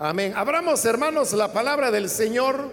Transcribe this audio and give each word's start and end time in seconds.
Amén. 0.00 0.32
Abramos, 0.36 0.84
hermanos, 0.84 1.32
la 1.32 1.52
palabra 1.52 1.90
del 1.90 2.08
Señor 2.08 2.70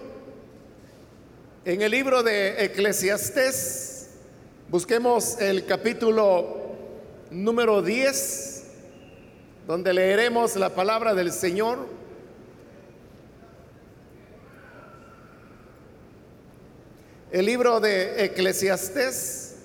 en 1.64 1.82
el 1.82 1.90
libro 1.90 2.22
de 2.22 2.66
Eclesiastés. 2.66 4.10
Busquemos 4.68 5.40
el 5.40 5.66
capítulo 5.66 6.76
número 7.32 7.82
10, 7.82 8.62
donde 9.66 9.92
leeremos 9.92 10.54
la 10.54 10.72
palabra 10.76 11.14
del 11.14 11.32
Señor. 11.32 11.88
El 17.32 17.46
libro 17.46 17.80
de 17.80 18.24
Eclesiastés 18.24 19.56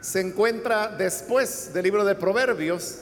se 0.00 0.20
encuentra 0.20 0.86
después 0.86 1.74
del 1.74 1.82
libro 1.82 2.04
de 2.04 2.14
Proverbios 2.14 3.00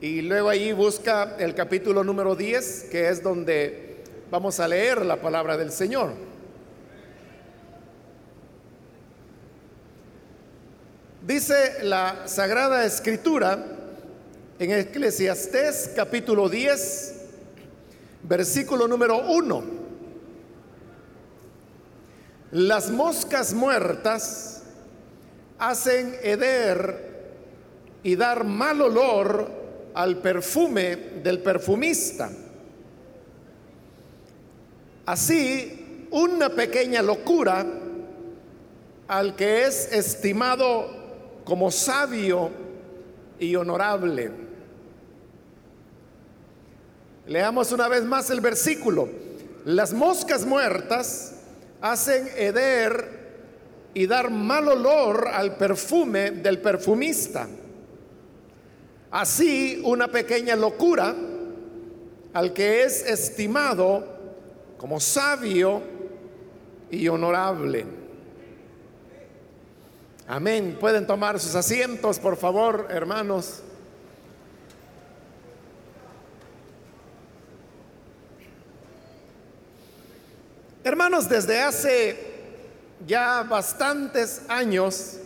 y 0.00 0.22
luego 0.22 0.48
allí 0.48 0.72
busca 0.72 1.36
el 1.38 1.54
capítulo 1.54 2.04
número 2.04 2.36
10, 2.36 2.84
que 2.90 3.08
es 3.08 3.22
donde 3.22 4.04
vamos 4.30 4.60
a 4.60 4.68
leer 4.68 5.04
la 5.04 5.16
palabra 5.16 5.56
del 5.56 5.72
Señor. 5.72 6.12
Dice 11.26 11.82
la 11.82 12.28
Sagrada 12.28 12.84
Escritura 12.84 13.58
en 14.60 14.70
Eclesiastés 14.70 15.90
capítulo 15.96 16.48
10, 16.48 17.14
versículo 18.22 18.86
número 18.86 19.18
1. 19.18 19.64
Las 22.52 22.90
moscas 22.90 23.52
muertas 23.52 24.62
hacen 25.58 26.14
heder 26.22 27.08
y 28.04 28.14
dar 28.14 28.44
mal 28.44 28.80
olor 28.80 29.57
al 29.98 30.18
perfume 30.18 30.94
del 31.24 31.40
perfumista. 31.40 32.30
Así, 35.04 36.06
una 36.12 36.50
pequeña 36.50 37.02
locura 37.02 37.66
al 39.08 39.34
que 39.34 39.64
es 39.64 39.92
estimado 39.92 41.42
como 41.44 41.72
sabio 41.72 42.50
y 43.40 43.56
honorable. 43.56 44.30
Leamos 47.26 47.72
una 47.72 47.88
vez 47.88 48.04
más 48.04 48.30
el 48.30 48.40
versículo. 48.40 49.08
Las 49.64 49.92
moscas 49.92 50.46
muertas 50.46 51.40
hacen 51.80 52.28
heder 52.36 53.18
y 53.94 54.06
dar 54.06 54.30
mal 54.30 54.68
olor 54.68 55.26
al 55.26 55.56
perfume 55.56 56.30
del 56.30 56.60
perfumista. 56.60 57.48
Así 59.10 59.80
una 59.84 60.08
pequeña 60.08 60.54
locura 60.54 61.14
al 62.34 62.52
que 62.52 62.84
es 62.84 63.02
estimado 63.02 64.04
como 64.76 65.00
sabio 65.00 65.82
y 66.90 67.08
honorable. 67.08 67.86
Amén. 70.26 70.76
Pueden 70.78 71.06
tomar 71.06 71.40
sus 71.40 71.54
asientos, 71.54 72.18
por 72.18 72.36
favor, 72.36 72.88
hermanos. 72.90 73.62
Hermanos, 80.84 81.28
desde 81.28 81.60
hace 81.60 82.16
ya 83.06 83.42
bastantes 83.42 84.42
años, 84.48 85.18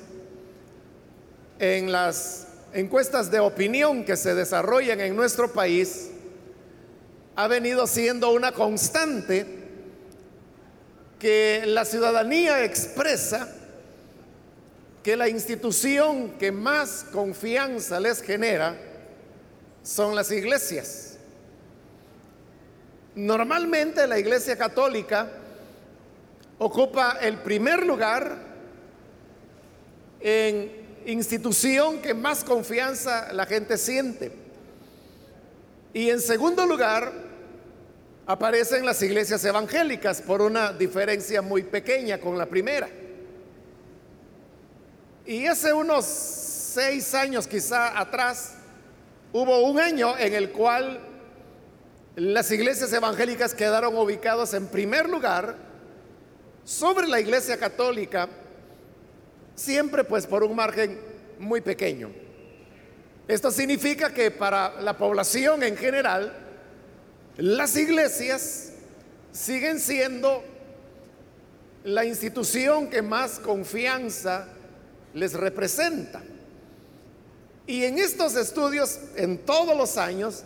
en 1.58 1.92
las 1.92 2.41
encuestas 2.72 3.30
de 3.30 3.40
opinión 3.40 4.04
que 4.04 4.16
se 4.16 4.34
desarrollan 4.34 5.00
en 5.00 5.14
nuestro 5.14 5.52
país, 5.52 6.10
ha 7.36 7.48
venido 7.48 7.86
siendo 7.86 8.30
una 8.32 8.52
constante 8.52 9.46
que 11.18 11.62
la 11.66 11.84
ciudadanía 11.84 12.64
expresa 12.64 13.48
que 15.02 15.16
la 15.16 15.28
institución 15.28 16.32
que 16.38 16.52
más 16.52 17.06
confianza 17.12 17.98
les 17.98 18.22
genera 18.22 18.76
son 19.82 20.14
las 20.14 20.30
iglesias. 20.30 21.18
Normalmente 23.14 24.06
la 24.06 24.18
iglesia 24.18 24.56
católica 24.56 25.30
ocupa 26.58 27.18
el 27.20 27.38
primer 27.38 27.84
lugar 27.84 28.36
en 30.20 30.81
institución 31.06 32.00
que 32.00 32.14
más 32.14 32.44
confianza 32.44 33.32
la 33.32 33.46
gente 33.46 33.76
siente. 33.76 34.32
Y 35.94 36.10
en 36.10 36.20
segundo 36.20 36.66
lugar, 36.66 37.12
aparecen 38.26 38.86
las 38.86 39.02
iglesias 39.02 39.44
evangélicas 39.44 40.22
por 40.22 40.40
una 40.40 40.72
diferencia 40.72 41.42
muy 41.42 41.62
pequeña 41.62 42.18
con 42.18 42.38
la 42.38 42.46
primera. 42.46 42.88
Y 45.26 45.46
hace 45.46 45.72
unos 45.72 46.04
seis 46.04 47.14
años 47.14 47.46
quizá 47.46 47.98
atrás, 47.98 48.54
hubo 49.32 49.62
un 49.62 49.78
año 49.78 50.16
en 50.18 50.34
el 50.34 50.50
cual 50.50 51.00
las 52.16 52.50
iglesias 52.50 52.92
evangélicas 52.92 53.54
quedaron 53.54 53.96
ubicadas 53.96 54.54
en 54.54 54.66
primer 54.66 55.08
lugar 55.08 55.56
sobre 56.64 57.08
la 57.08 57.20
iglesia 57.20 57.56
católica 57.56 58.28
siempre 59.54 60.04
pues 60.04 60.26
por 60.26 60.44
un 60.44 60.56
margen 60.56 60.98
muy 61.38 61.60
pequeño. 61.60 62.10
Esto 63.28 63.50
significa 63.50 64.12
que 64.12 64.30
para 64.30 64.80
la 64.80 64.96
población 64.96 65.62
en 65.62 65.76
general, 65.76 66.32
las 67.36 67.76
iglesias 67.76 68.72
siguen 69.32 69.80
siendo 69.80 70.42
la 71.84 72.04
institución 72.04 72.88
que 72.88 73.02
más 73.02 73.38
confianza 73.38 74.48
les 75.14 75.32
representa. 75.34 76.22
Y 77.66 77.84
en 77.84 77.98
estos 77.98 78.34
estudios, 78.36 78.98
en 79.16 79.38
todos 79.38 79.76
los 79.76 79.96
años, 79.96 80.42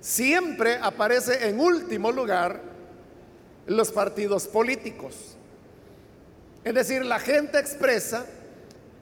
siempre 0.00 0.76
aparece 0.80 1.48
en 1.48 1.60
último 1.60 2.10
lugar 2.10 2.60
los 3.66 3.90
partidos 3.90 4.46
políticos. 4.46 5.36
Es 6.64 6.74
decir, 6.74 7.04
la 7.04 7.18
gente 7.18 7.58
expresa 7.58 8.24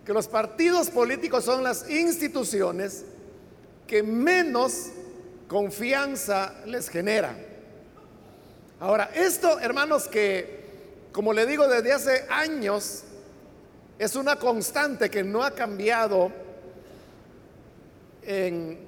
que 0.05 0.13
los 0.13 0.29
partidos 0.29 0.91
políticos 0.91 1.45
son 1.45 1.63
las 1.63 1.89
instituciones 1.91 3.05
que 3.87 4.03
menos 4.03 4.87
confianza 5.49 6.55
les 6.67 6.89
genera. 6.89 7.37
Ahora, 8.79 9.11
esto, 9.15 9.59
hermanos, 9.61 10.09
que, 10.09 11.09
como 11.13 11.33
le 11.33 11.45
digo, 11.45 11.69
desde 11.69 11.93
hace 11.93 12.27
años, 12.31 13.03
es 13.99 14.17
una 14.17 14.37
constante 14.37 15.11
que 15.11 15.23
no 15.23 15.43
ha 15.43 15.51
cambiado 15.51 16.33
en, 18.23 18.79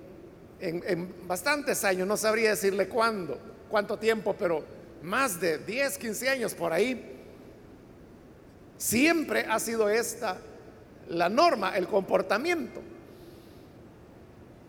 en, 0.61 1.15
bastantes 1.27 1.84
años, 1.84 2.06
no 2.06 2.17
sabría 2.17 2.51
decirle 2.51 2.89
cuándo, 2.89 3.39
cuánto 3.69 3.99
tiempo, 3.99 4.34
pero 4.39 4.65
más 5.03 5.41
de 5.41 5.59
10, 5.59 5.99
15 5.99 6.28
años 6.28 6.55
por 6.55 6.72
ahí, 6.72 7.19
siempre 8.78 9.45
ha 9.49 9.59
sido 9.59 9.91
esta 9.91 10.39
la 11.09 11.29
norma, 11.29 11.77
el 11.77 11.87
comportamiento. 11.87 12.81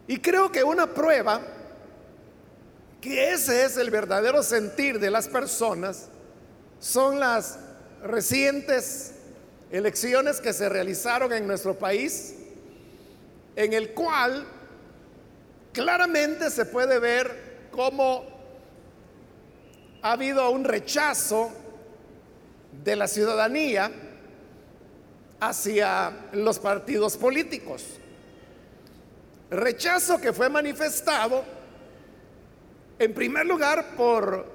Y 0.08 0.20
creo 0.20 0.52
que 0.52 0.64
una 0.64 0.88
prueba 0.88 1.42
que 3.00 3.32
ese 3.32 3.66
es 3.66 3.78
el 3.78 3.90
verdadero 3.90 4.44
sentir 4.44 5.00
de 5.00 5.12
las 5.12 5.28
personas 5.28 6.08
son 6.80 7.20
las 7.20 7.60
recientes 8.02 9.14
elecciones 9.72 10.40
que 10.40 10.54
se 10.54 10.70
realizaron 10.70 11.34
en 11.34 11.48
nuestro 11.48 11.78
país, 11.78 12.36
en 13.56 13.74
el 13.74 13.94
cual 13.94 14.46
claramente 15.72 16.50
se 16.50 16.66
puede 16.66 17.00
ver 17.00 17.68
cómo 17.72 18.26
ha 20.02 20.12
habido 20.12 20.50
un 20.52 20.64
rechazo 20.64 21.52
de 22.84 22.96
la 22.96 23.08
ciudadanía 23.08 23.92
hacia 25.48 26.12
los 26.34 26.60
partidos 26.60 27.18
políticos. 27.18 27.84
Rechazo 29.50 30.20
que 30.20 30.34
fue 30.34 30.50
manifestado 30.50 31.44
en 32.98 33.14
primer 33.14 33.46
lugar 33.46 33.96
por 33.98 34.46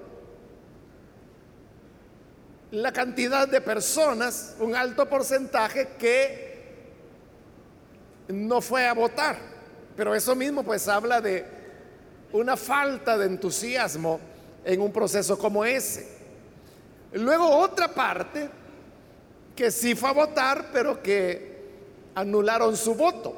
la 2.70 2.92
cantidad 2.92 3.48
de 3.48 3.60
personas, 3.60 4.56
un 4.60 4.74
alto 4.74 5.08
porcentaje 5.08 5.90
que 5.98 6.48
no 8.28 8.60
fue 8.60 8.86
a 8.86 8.94
votar. 8.94 9.38
Pero 9.96 10.14
eso 10.14 10.34
mismo 10.34 10.62
pues 10.62 10.88
habla 10.88 11.20
de 11.20 11.44
una 12.32 12.56
falta 12.56 13.16
de 13.16 13.26
entusiasmo 13.26 14.20
en 14.64 14.80
un 14.80 14.92
proceso 14.92 15.38
como 15.38 15.64
ese. 15.64 16.08
Luego 17.12 17.48
otra 17.48 17.88
parte 17.88 18.48
que 19.58 19.72
sí 19.72 19.96
fue 19.96 20.10
a 20.10 20.12
votar, 20.12 20.66
pero 20.72 21.02
que 21.02 21.58
anularon 22.14 22.76
su 22.76 22.94
voto. 22.94 23.34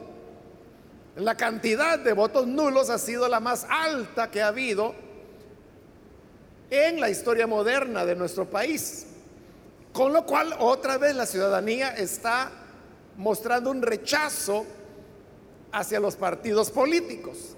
La 1.16 1.34
cantidad 1.34 1.98
de 1.98 2.12
votos 2.12 2.46
nulos 2.46 2.90
ha 2.90 2.98
sido 2.98 3.26
la 3.26 3.40
más 3.40 3.66
alta 3.70 4.30
que 4.30 4.42
ha 4.42 4.48
habido 4.48 4.94
en 6.68 7.00
la 7.00 7.08
historia 7.08 7.46
moderna 7.46 8.04
de 8.04 8.16
nuestro 8.16 8.44
país. 8.44 9.06
Con 9.94 10.12
lo 10.12 10.26
cual, 10.26 10.54
otra 10.58 10.98
vez 10.98 11.16
la 11.16 11.24
ciudadanía 11.24 11.96
está 11.96 12.52
mostrando 13.16 13.70
un 13.70 13.80
rechazo 13.80 14.66
hacia 15.72 16.00
los 16.00 16.16
partidos 16.16 16.70
políticos. 16.70 17.56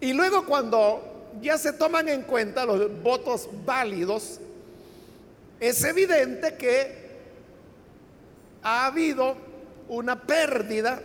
Y 0.00 0.14
luego 0.14 0.44
cuando 0.46 1.28
ya 1.40 1.56
se 1.58 1.74
toman 1.74 2.08
en 2.08 2.22
cuenta 2.22 2.66
los 2.66 3.00
votos 3.04 3.48
válidos, 3.64 4.40
es 5.60 5.84
evidente 5.84 6.56
que 6.56 6.99
ha 8.62 8.86
habido 8.86 9.36
una 9.88 10.20
pérdida 10.20 11.00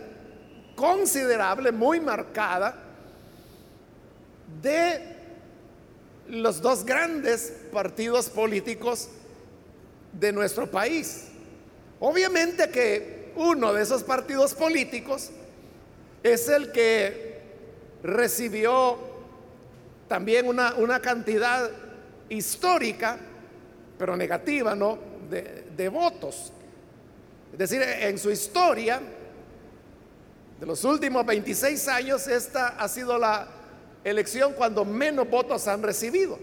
considerable, 0.74 1.72
muy 1.72 2.00
marcada, 2.00 2.74
de 4.62 5.16
los 6.28 6.60
dos 6.60 6.84
grandes 6.84 7.52
partidos 7.72 8.28
políticos 8.28 9.08
de 10.12 10.32
nuestro 10.32 10.70
país. 10.70 11.28
Obviamente 12.00 12.68
que 12.70 13.32
uno 13.36 13.72
de 13.72 13.82
esos 13.82 14.02
partidos 14.02 14.54
políticos 14.54 15.30
es 16.22 16.48
el 16.48 16.72
que 16.72 17.40
recibió 18.02 18.98
también 20.08 20.46
una, 20.46 20.74
una 20.74 21.00
cantidad 21.00 21.70
histórica, 22.28 23.18
pero 23.98 24.16
negativa, 24.16 24.74
¿no? 24.74 24.98
De, 25.30 25.66
de 25.76 25.88
votos. 25.88 26.52
Es 27.56 27.70
decir, 27.70 27.80
en 27.80 28.18
su 28.18 28.30
historia, 28.30 29.00
de 30.60 30.66
los 30.66 30.84
últimos 30.84 31.24
26 31.24 31.88
años, 31.88 32.28
esta 32.28 32.68
ha 32.68 32.86
sido 32.86 33.16
la 33.16 33.48
elección 34.04 34.52
cuando 34.52 34.84
menos 34.84 35.26
votos 35.26 35.66
han 35.66 35.82
recibido. 35.82 36.38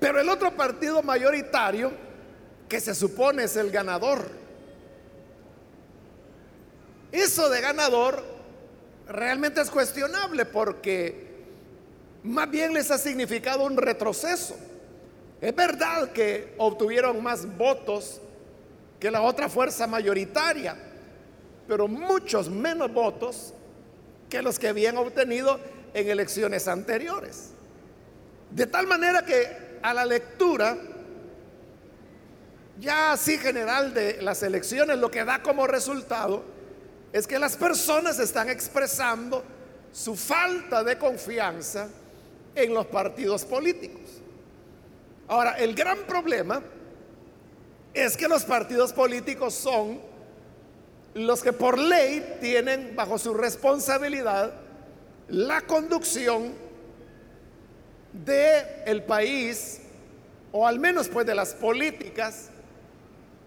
Pero 0.00 0.20
el 0.20 0.28
otro 0.30 0.56
partido 0.56 1.02
mayoritario, 1.02 1.92
que 2.66 2.80
se 2.80 2.94
supone 2.94 3.44
es 3.44 3.56
el 3.56 3.70
ganador, 3.70 4.30
eso 7.12 7.50
de 7.50 7.60
ganador 7.60 8.24
realmente 9.06 9.60
es 9.60 9.68
cuestionable 9.68 10.46
porque 10.46 11.28
más 12.22 12.50
bien 12.50 12.72
les 12.72 12.90
ha 12.90 12.96
significado 12.96 13.64
un 13.64 13.76
retroceso. 13.76 14.56
Es 15.42 15.54
verdad 15.54 16.10
que 16.12 16.54
obtuvieron 16.56 17.22
más 17.22 17.46
votos 17.58 18.22
que 18.98 19.10
la 19.10 19.22
otra 19.22 19.48
fuerza 19.48 19.86
mayoritaria, 19.86 20.76
pero 21.66 21.86
muchos 21.86 22.48
menos 22.48 22.92
votos 22.92 23.54
que 24.28 24.42
los 24.42 24.58
que 24.58 24.68
habían 24.68 24.96
obtenido 24.96 25.60
en 25.94 26.08
elecciones 26.08 26.68
anteriores. 26.68 27.50
De 28.50 28.66
tal 28.66 28.86
manera 28.86 29.24
que 29.24 29.78
a 29.82 29.94
la 29.94 30.04
lectura 30.04 30.76
ya 32.80 33.12
así 33.12 33.38
general 33.38 33.92
de 33.92 34.22
las 34.22 34.42
elecciones 34.42 34.98
lo 34.98 35.10
que 35.10 35.24
da 35.24 35.42
como 35.42 35.66
resultado 35.66 36.44
es 37.12 37.26
que 37.26 37.38
las 37.38 37.56
personas 37.56 38.18
están 38.18 38.48
expresando 38.48 39.42
su 39.92 40.14
falta 40.14 40.84
de 40.84 40.98
confianza 40.98 41.88
en 42.54 42.74
los 42.74 42.86
partidos 42.86 43.44
políticos. 43.44 44.02
Ahora, 45.26 45.52
el 45.52 45.74
gran 45.74 45.98
problema 46.00 46.62
es 47.94 48.16
que 48.16 48.28
los 48.28 48.44
partidos 48.44 48.92
políticos 48.92 49.54
son 49.54 50.00
los 51.14 51.42
que 51.42 51.52
por 51.52 51.78
ley 51.78 52.38
tienen 52.40 52.94
bajo 52.94 53.18
su 53.18 53.34
responsabilidad 53.34 54.52
la 55.28 55.62
conducción 55.62 56.54
de 58.12 58.82
el 58.86 59.02
país 59.04 59.80
o 60.52 60.66
al 60.66 60.78
menos 60.78 61.08
pues 61.08 61.26
de 61.26 61.34
las 61.34 61.54
políticas 61.54 62.48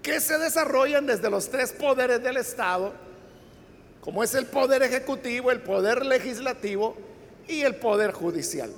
que 0.02 0.20
se 0.20 0.38
desarrollan 0.38 1.06
desde 1.06 1.30
los 1.30 1.50
tres 1.50 1.72
poderes 1.72 2.22
del 2.24 2.38
Estado, 2.38 2.94
como 4.02 4.24
es 4.24 4.34
el 4.34 4.48
poder 4.48 4.82
ejecutivo, 4.84 5.52
el 5.52 5.62
poder 5.62 6.06
legislativo 6.06 6.96
y 7.48 7.62
el 7.62 7.76
poder 7.76 8.12
judicial. 8.12 8.72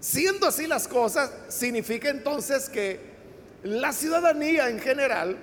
Siendo 0.00 0.48
así 0.48 0.66
las 0.66 0.88
cosas, 0.88 1.30
significa 1.48 2.08
entonces 2.08 2.68
que 2.68 3.11
la 3.62 3.92
ciudadanía 3.92 4.68
en 4.68 4.80
general, 4.80 5.38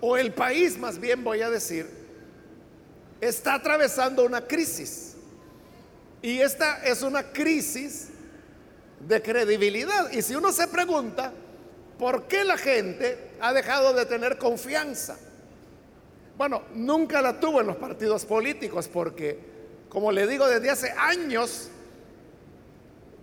o 0.00 0.16
el 0.16 0.32
país 0.32 0.78
más 0.78 0.98
bien 0.98 1.22
voy 1.24 1.42
a 1.42 1.50
decir, 1.50 1.88
está 3.20 3.54
atravesando 3.54 4.24
una 4.24 4.46
crisis. 4.46 5.14
Y 6.22 6.40
esta 6.40 6.82
es 6.84 7.02
una 7.02 7.22
crisis 7.32 8.08
de 9.06 9.22
credibilidad. 9.22 10.10
Y 10.12 10.22
si 10.22 10.34
uno 10.34 10.52
se 10.52 10.68
pregunta, 10.68 11.32
¿por 11.98 12.24
qué 12.24 12.44
la 12.44 12.56
gente 12.56 13.32
ha 13.40 13.52
dejado 13.52 13.92
de 13.92 14.06
tener 14.06 14.38
confianza? 14.38 15.18
Bueno, 16.36 16.62
nunca 16.74 17.20
la 17.20 17.38
tuvo 17.38 17.60
en 17.60 17.66
los 17.66 17.76
partidos 17.76 18.24
políticos 18.24 18.88
porque, 18.88 19.38
como 19.88 20.10
le 20.12 20.26
digo, 20.26 20.48
desde 20.48 20.70
hace 20.70 20.90
años, 20.96 21.68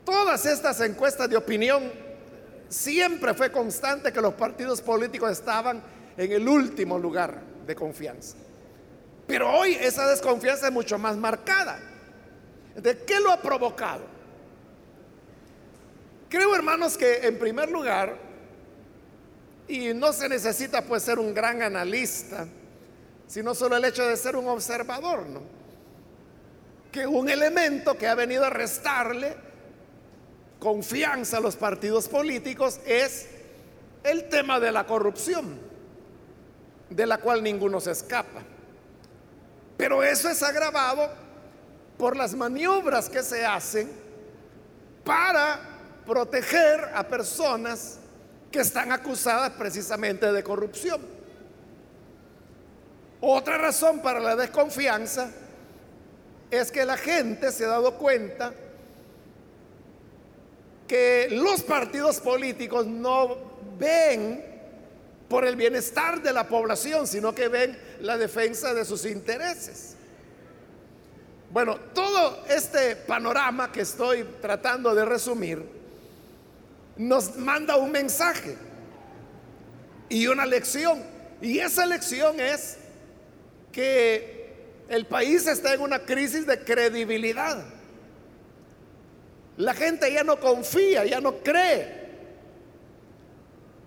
todas 0.06 0.46
estas 0.46 0.80
encuestas 0.82 1.30
de 1.30 1.38
opinión 1.38 2.07
siempre 2.70 3.34
fue 3.34 3.52
constante 3.52 4.12
que 4.12 4.22
los 4.22 4.34
partidos 4.34 4.82
políticos 4.82 5.32
estaban 5.32 5.82
en 6.18 6.32
el 6.32 6.48
último 6.48 6.98
lugar 6.98 7.42
de 7.66 7.76
confianza. 7.76 8.36
Pero 9.28 9.52
hoy 9.52 9.74
esa 9.74 10.08
desconfianza 10.08 10.68
es 10.68 10.74
mucho 10.74 10.98
más 10.98 11.18
marcada. 11.18 11.80
¿De 12.76 13.04
qué 13.04 13.20
lo 13.20 13.32
ha 13.32 13.42
provocado? 13.42 14.06
Creo, 16.30 16.56
hermanos, 16.56 16.98
que 16.98 17.28
en 17.28 17.38
primer 17.38 17.70
lugar, 17.70 18.18
y 19.68 19.94
no 19.94 20.14
se 20.14 20.30
necesita 20.30 20.82
pues 20.82 21.04
ser 21.04 21.20
un 21.20 21.34
gran 21.34 21.62
analista, 21.62 22.48
sino 23.28 23.54
solo 23.54 23.76
el 23.76 23.86
hecho 23.86 24.06
de 24.06 24.16
ser 24.16 24.36
un 24.36 24.48
observador, 24.48 25.26
¿no? 25.28 25.42
Que 26.92 27.06
un 27.06 27.30
elemento 27.30 27.98
que 27.98 28.08
ha 28.08 28.16
venido 28.16 28.46
a 28.46 28.50
restarle 28.50 29.36
confianza 30.60 31.38
a 31.38 31.42
los 31.42 31.56
partidos 31.56 32.08
políticos 32.08 32.80
es 32.86 33.28
el 34.04 34.30
tema 34.30 34.60
de 34.60 34.72
la 34.72 34.86
corrupción, 34.86 35.60
de 36.90 37.06
la 37.06 37.20
cual 37.20 37.44
ninguno 37.44 37.80
se 37.80 37.92
escapa. 37.92 38.42
Pero 39.78 40.04
eso 40.04 40.30
es 40.30 40.42
agravado 40.42 41.10
por 41.98 42.16
las 42.16 42.34
maniobras 42.34 43.10
que 43.10 43.24
se 43.24 43.46
hacen 43.46 43.92
para 45.04 45.60
proteger 46.06 46.92
a 46.94 47.08
personas 47.08 48.00
que 48.52 48.60
están 48.60 48.92
acusadas 48.92 49.52
precisamente 49.52 50.32
de 50.32 50.44
corrupción. 50.44 51.02
Otra 53.20 53.58
razón 53.58 54.00
para 54.00 54.20
la 54.20 54.36
desconfianza 54.36 55.32
es 56.50 56.72
que 56.72 56.86
la 56.86 56.98
gente 56.98 57.52
se 57.52 57.66
ha 57.66 57.70
dado 57.70 57.96
cuenta 57.96 58.54
que 60.88 61.28
los 61.32 61.62
partidos 61.64 62.20
políticos 62.20 62.86
no 62.86 63.38
ven 63.78 64.44
por 65.28 65.46
el 65.46 65.56
bienestar 65.56 66.22
de 66.22 66.32
la 66.32 66.48
población, 66.48 67.06
sino 67.06 67.36
que 67.36 67.48
ven 67.50 67.78
la 68.00 68.18
defensa 68.18 68.74
de 68.74 68.86
sus 68.86 69.06
intereses. 69.06 69.96
Bueno, 71.52 71.78
todo 71.94 72.46
este 72.50 72.96
panorama 72.96 73.72
que 73.72 73.82
estoy 73.82 74.24
tratando 74.42 74.94
de 74.96 75.06
resumir 75.06 75.64
nos 76.98 77.36
manda 77.38 77.78
un 77.78 77.92
mensaje 77.92 78.56
y 80.10 80.28
una 80.28 80.46
lección. 80.46 81.04
Y 81.42 81.60
esa 81.60 81.86
lección 81.86 82.40
es 82.40 82.78
que 83.72 84.56
el 84.90 85.06
país 85.06 85.48
está 85.48 85.74
en 85.74 85.82
una 85.82 86.00
crisis 86.00 86.46
de 86.48 86.60
credibilidad. 86.60 87.64
La 89.58 89.74
gente 89.74 90.12
ya 90.12 90.24
no 90.24 90.40
confía, 90.40 91.06
ya 91.06 91.20
no 91.20 91.40
cree. 91.40 92.08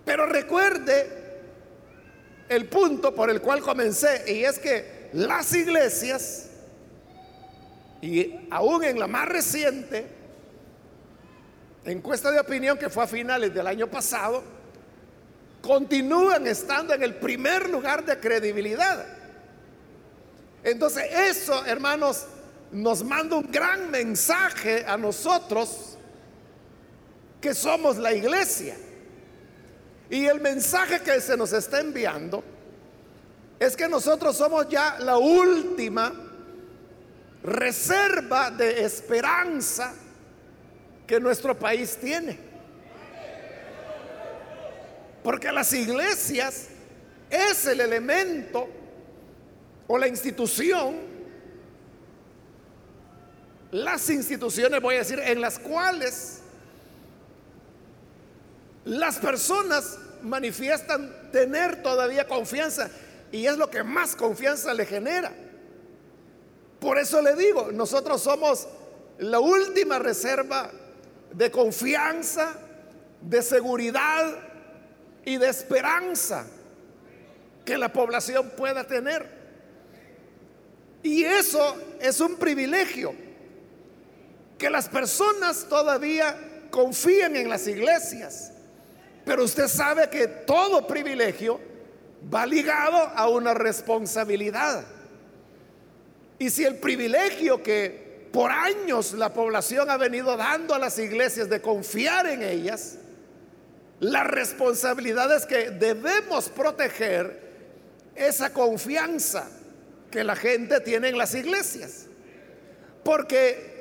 Pero 0.03 0.25
recuerde 0.25 1.21
el 2.49 2.67
punto 2.67 3.15
por 3.15 3.29
el 3.29 3.41
cual 3.41 3.61
comencé, 3.61 4.23
y 4.27 4.43
es 4.43 4.59
que 4.59 5.09
las 5.13 5.53
iglesias, 5.53 6.49
y 8.01 8.47
aún 8.49 8.83
en 8.83 8.99
la 8.99 9.07
más 9.07 9.27
reciente 9.27 10.05
encuesta 11.85 12.31
de 12.31 12.39
opinión 12.39 12.77
que 12.77 12.89
fue 12.89 13.03
a 13.03 13.07
finales 13.07 13.53
del 13.53 13.67
año 13.67 13.87
pasado, 13.87 14.43
continúan 15.61 16.45
estando 16.47 16.93
en 16.93 17.03
el 17.03 17.15
primer 17.15 17.69
lugar 17.69 18.03
de 18.03 18.19
credibilidad. 18.19 19.05
Entonces 20.63 21.05
eso, 21.11 21.65
hermanos, 21.65 22.25
nos 22.71 23.03
manda 23.03 23.35
un 23.35 23.51
gran 23.51 23.91
mensaje 23.91 24.85
a 24.85 24.97
nosotros 24.97 25.97
que 27.39 27.53
somos 27.53 27.97
la 27.97 28.13
iglesia. 28.13 28.75
Y 30.09 30.25
el 30.25 30.39
mensaje 30.39 30.99
que 31.01 31.19
se 31.21 31.37
nos 31.37 31.53
está 31.53 31.79
enviando 31.79 32.43
es 33.59 33.75
que 33.75 33.87
nosotros 33.87 34.35
somos 34.35 34.67
ya 34.69 34.97
la 34.99 35.17
última 35.17 36.13
reserva 37.43 38.51
de 38.51 38.83
esperanza 38.83 39.93
que 41.07 41.19
nuestro 41.19 41.57
país 41.57 41.97
tiene. 41.97 42.37
Porque 45.23 45.51
las 45.51 45.71
iglesias 45.73 46.67
es 47.29 47.65
el 47.67 47.81
elemento 47.81 48.67
o 49.87 49.97
la 49.97 50.07
institución, 50.07 51.10
las 53.71 54.09
instituciones, 54.09 54.81
voy 54.81 54.95
a 54.95 54.99
decir, 54.99 55.19
en 55.19 55.41
las 55.41 55.57
cuales 55.59 56.39
las 58.85 59.17
personas 59.19 59.97
manifiestan 60.21 61.31
tener 61.31 61.81
todavía 61.81 62.27
confianza 62.27 62.89
y 63.31 63.45
es 63.45 63.57
lo 63.57 63.69
que 63.69 63.83
más 63.83 64.15
confianza 64.15 64.73
le 64.73 64.85
genera. 64.85 65.31
Por 66.79 66.97
eso 66.97 67.21
le 67.21 67.35
digo, 67.35 67.71
nosotros 67.71 68.21
somos 68.21 68.67
la 69.19 69.39
última 69.39 69.99
reserva 69.99 70.71
de 71.31 71.51
confianza, 71.51 72.53
de 73.21 73.41
seguridad 73.41 74.35
y 75.23 75.37
de 75.37 75.47
esperanza 75.47 76.45
que 77.63 77.77
la 77.77 77.93
población 77.93 78.51
pueda 78.57 78.83
tener. 78.85 79.29
Y 81.03 81.23
eso 81.23 81.77
es 81.99 82.19
un 82.19 82.35
privilegio, 82.35 83.13
que 84.61 84.69
las 84.69 84.87
personas 84.89 85.65
todavía 85.67 86.37
confíen 86.69 87.35
en 87.35 87.49
las 87.49 87.67
iglesias. 87.67 88.51
Pero 89.25 89.43
usted 89.43 89.67
sabe 89.67 90.07
que 90.07 90.27
todo 90.27 90.85
privilegio 90.85 91.59
va 92.31 92.45
ligado 92.45 92.97
a 93.15 93.27
una 93.27 93.55
responsabilidad. 93.55 94.85
Y 96.37 96.51
si 96.51 96.63
el 96.63 96.75
privilegio 96.75 97.63
que 97.63 98.29
por 98.31 98.51
años 98.51 99.13
la 99.13 99.33
población 99.33 99.89
ha 99.89 99.97
venido 99.97 100.37
dando 100.37 100.75
a 100.75 100.79
las 100.79 100.99
iglesias 100.99 101.49
de 101.49 101.59
confiar 101.59 102.27
en 102.27 102.43
ellas, 102.43 102.99
la 103.99 104.23
responsabilidad 104.25 105.35
es 105.35 105.47
que 105.47 105.71
debemos 105.71 106.49
proteger 106.49 107.41
esa 108.15 108.53
confianza 108.53 109.49
que 110.11 110.23
la 110.23 110.35
gente 110.35 110.81
tiene 110.81 111.09
en 111.09 111.17
las 111.17 111.33
iglesias. 111.33 112.05
Porque 113.03 113.71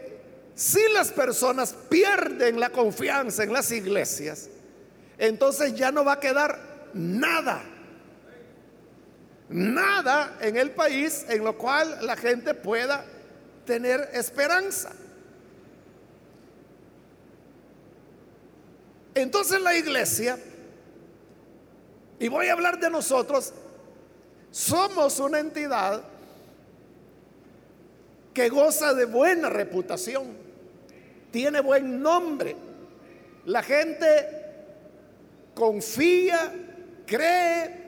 si 0.60 0.92
las 0.92 1.10
personas 1.10 1.74
pierden 1.88 2.60
la 2.60 2.68
confianza 2.68 3.44
en 3.44 3.50
las 3.50 3.70
iglesias, 3.70 4.50
entonces 5.16 5.74
ya 5.74 5.90
no 5.90 6.04
va 6.04 6.12
a 6.12 6.20
quedar 6.20 6.90
nada. 6.92 7.62
Nada 9.48 10.36
en 10.42 10.58
el 10.58 10.72
país 10.72 11.24
en 11.30 11.44
lo 11.44 11.56
cual 11.56 12.00
la 12.02 12.14
gente 12.14 12.52
pueda 12.52 13.06
tener 13.64 14.10
esperanza. 14.12 14.92
Entonces 19.14 19.62
la 19.62 19.74
iglesia, 19.74 20.38
y 22.18 22.28
voy 22.28 22.48
a 22.48 22.52
hablar 22.52 22.78
de 22.78 22.90
nosotros, 22.90 23.54
somos 24.50 25.20
una 25.20 25.38
entidad 25.38 26.02
que 28.34 28.50
goza 28.50 28.92
de 28.92 29.06
buena 29.06 29.48
reputación, 29.48 30.39
tiene 31.30 31.60
buen 31.60 32.02
nombre. 32.02 32.56
La 33.46 33.62
gente 33.62 34.40
confía, 35.54 36.52
cree, 37.06 37.80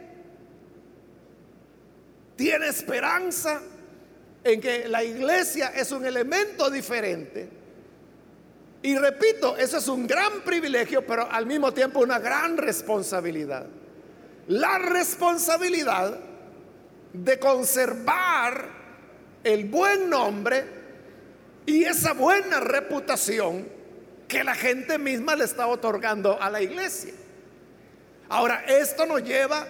tiene 2.36 2.68
esperanza 2.68 3.60
en 4.44 4.60
que 4.60 4.88
la 4.88 5.04
iglesia 5.04 5.72
es 5.74 5.92
un 5.92 6.04
elemento 6.04 6.70
diferente. 6.70 7.48
Y 8.82 8.96
repito, 8.96 9.56
eso 9.56 9.78
es 9.78 9.86
un 9.86 10.06
gran 10.06 10.40
privilegio, 10.40 11.06
pero 11.06 11.30
al 11.30 11.46
mismo 11.46 11.72
tiempo 11.72 12.00
una 12.00 12.18
gran 12.18 12.56
responsabilidad. 12.56 13.66
La 14.48 14.78
responsabilidad 14.78 16.18
de 17.12 17.38
conservar 17.38 18.66
el 19.44 19.66
buen 19.66 20.10
nombre 20.10 20.81
y 21.66 21.84
esa 21.84 22.12
buena 22.12 22.60
reputación 22.60 23.68
que 24.28 24.42
la 24.42 24.54
gente 24.54 24.98
misma 24.98 25.36
le 25.36 25.44
está 25.44 25.66
otorgando 25.66 26.40
a 26.40 26.50
la 26.50 26.62
iglesia. 26.62 27.12
Ahora, 28.28 28.64
esto 28.66 29.04
nos 29.06 29.22
lleva 29.22 29.68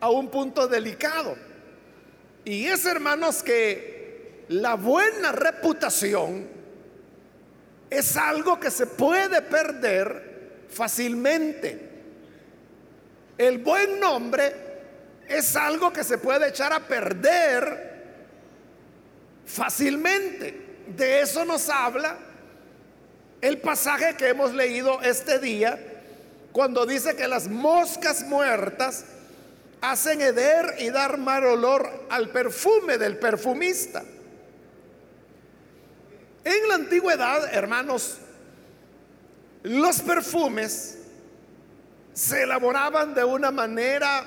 a 0.00 0.10
un 0.10 0.28
punto 0.28 0.68
delicado. 0.68 1.36
Y 2.44 2.66
es, 2.66 2.84
hermanos, 2.84 3.42
que 3.42 4.44
la 4.48 4.74
buena 4.74 5.32
reputación 5.32 6.46
es 7.88 8.16
algo 8.16 8.60
que 8.60 8.70
se 8.70 8.86
puede 8.86 9.40
perder 9.40 10.66
fácilmente. 10.68 11.90
El 13.38 13.58
buen 13.58 13.98
nombre 13.98 14.52
es 15.28 15.56
algo 15.56 15.92
que 15.92 16.04
se 16.04 16.18
puede 16.18 16.48
echar 16.48 16.72
a 16.72 16.80
perder 16.80 17.94
fácilmente. 19.46 20.63
De 20.86 21.20
eso 21.20 21.44
nos 21.44 21.68
habla 21.68 22.18
el 23.40 23.58
pasaje 23.58 24.16
que 24.16 24.28
hemos 24.28 24.52
leído 24.54 25.00
este 25.02 25.38
día, 25.38 25.78
cuando 26.52 26.86
dice 26.86 27.16
que 27.16 27.28
las 27.28 27.48
moscas 27.48 28.22
muertas 28.22 29.04
hacen 29.80 30.20
heder 30.20 30.76
y 30.78 30.90
dar 30.90 31.18
mal 31.18 31.44
olor 31.44 32.06
al 32.08 32.30
perfume 32.30 32.96
del 32.96 33.18
perfumista. 33.18 34.02
En 36.44 36.68
la 36.68 36.74
antigüedad, 36.76 37.52
hermanos, 37.52 38.18
los 39.62 40.00
perfumes 40.02 40.98
se 42.12 42.42
elaboraban 42.42 43.14
de 43.14 43.24
una 43.24 43.50
manera 43.50 44.24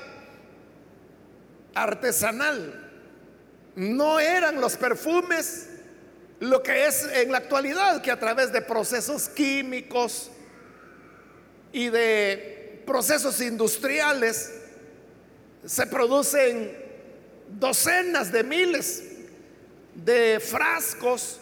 artesanal. 1.73 2.83
No 3.75 4.19
eran 4.19 4.59
los 4.59 4.75
perfumes 4.75 5.69
lo 6.39 6.61
que 6.61 6.85
es 6.85 7.03
en 7.03 7.31
la 7.31 7.39
actualidad, 7.39 8.01
que 8.01 8.11
a 8.11 8.19
través 8.19 8.51
de 8.51 8.61
procesos 8.61 9.27
químicos 9.29 10.29
y 11.71 11.89
de 11.89 12.83
procesos 12.85 13.41
industriales 13.41 14.53
se 15.65 15.87
producen 15.87 16.77
docenas 17.49 18.31
de 18.31 18.43
miles 18.43 19.03
de 19.95 20.39
frascos, 20.39 21.39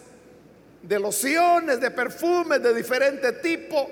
de 0.81 0.99
lociones, 0.99 1.81
de 1.81 1.91
perfumes 1.91 2.63
de 2.63 2.73
diferente 2.73 3.33
tipo, 3.33 3.89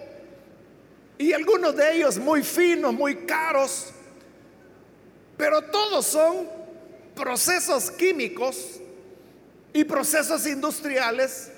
y 1.17 1.33
algunos 1.33 1.75
de 1.75 1.95
ellos 1.98 2.17
muy 2.17 2.43
finos, 2.43 2.93
muy 2.93 3.25
caros, 3.25 3.91
pero 5.38 5.62
todos 5.63 6.05
son 6.05 6.48
procesos 7.15 7.91
químicos 7.91 8.79
y 9.74 9.84
procesos 9.84 10.46
industriales 10.46 11.50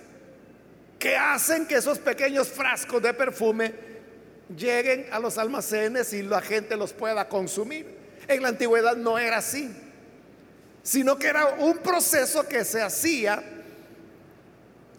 que 0.98 1.16
hacen 1.18 1.68
que 1.68 1.76
esos 1.76 2.00
pequeños 2.00 2.48
frascos 2.48 3.02
de 3.02 3.14
perfume 3.14 3.74
lleguen 4.56 5.08
a 5.12 5.20
los 5.20 5.38
almacenes 5.38 6.14
y 6.14 6.24
la 6.24 6.42
gente 6.42 6.78
los 6.78 6.94
pueda 6.94 7.28
consumir. 7.28 7.96
En 8.28 8.42
la 8.42 8.50
antigüedad 8.50 8.96
no 8.96 9.20
era 9.20 9.38
así, 9.38 9.70
sino 10.82 11.20
que 11.20 11.28
era 11.28 11.48
un 11.60 11.78
proceso 11.80 12.48
que 12.48 12.64
se 12.64 12.82
hacía 12.82 13.44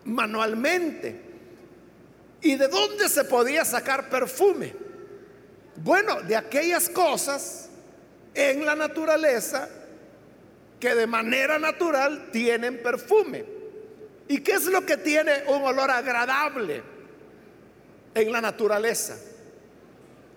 manualmente. 0.04 1.22
¿Y 2.42 2.56
de 2.56 2.68
dónde 2.68 3.08
se 3.08 3.24
podía 3.24 3.64
sacar 3.64 4.08
perfume? 4.08 4.74
Bueno, 5.76 6.22
de 6.22 6.36
aquellas 6.36 6.88
cosas 6.88 7.68
en 8.34 8.64
la 8.64 8.76
naturaleza 8.76 9.68
que 10.80 10.94
de 10.94 11.06
manera 11.06 11.58
natural 11.58 12.30
tienen 12.30 12.82
perfume. 12.82 13.44
¿Y 14.28 14.40
qué 14.40 14.52
es 14.52 14.66
lo 14.66 14.84
que 14.84 14.96
tiene 14.96 15.44
un 15.48 15.62
olor 15.62 15.90
agradable 15.90 16.82
en 18.14 18.32
la 18.32 18.40
naturaleza? 18.40 19.16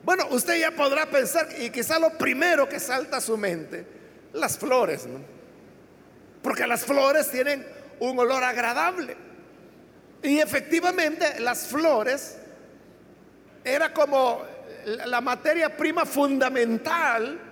Bueno, 0.04 0.28
usted 0.30 0.60
ya 0.60 0.72
podrá 0.72 1.08
pensar, 1.08 1.48
y 1.60 1.70
quizá 1.70 2.00
lo 2.00 2.12
primero 2.12 2.70
que 2.70 2.80
salta 2.80 3.18
a 3.18 3.22
su 3.22 3.38
mente, 3.38 3.86
las 4.34 4.58
flores, 4.58 5.06
¿no? 5.06 5.20
Porque 6.42 6.66
las 6.68 6.86
flores 6.86 7.30
tienen 7.30 7.66
un 8.00 8.18
olor 8.18 8.44
agradable. 8.44 9.18
Y 10.24 10.40
efectivamente 10.40 11.40
las 11.40 11.68
flores 11.68 12.38
era 13.64 13.94
como 13.94 14.44
la 14.86 15.22
materia 15.22 15.76
prima 15.76 16.06
fundamental 16.06 17.49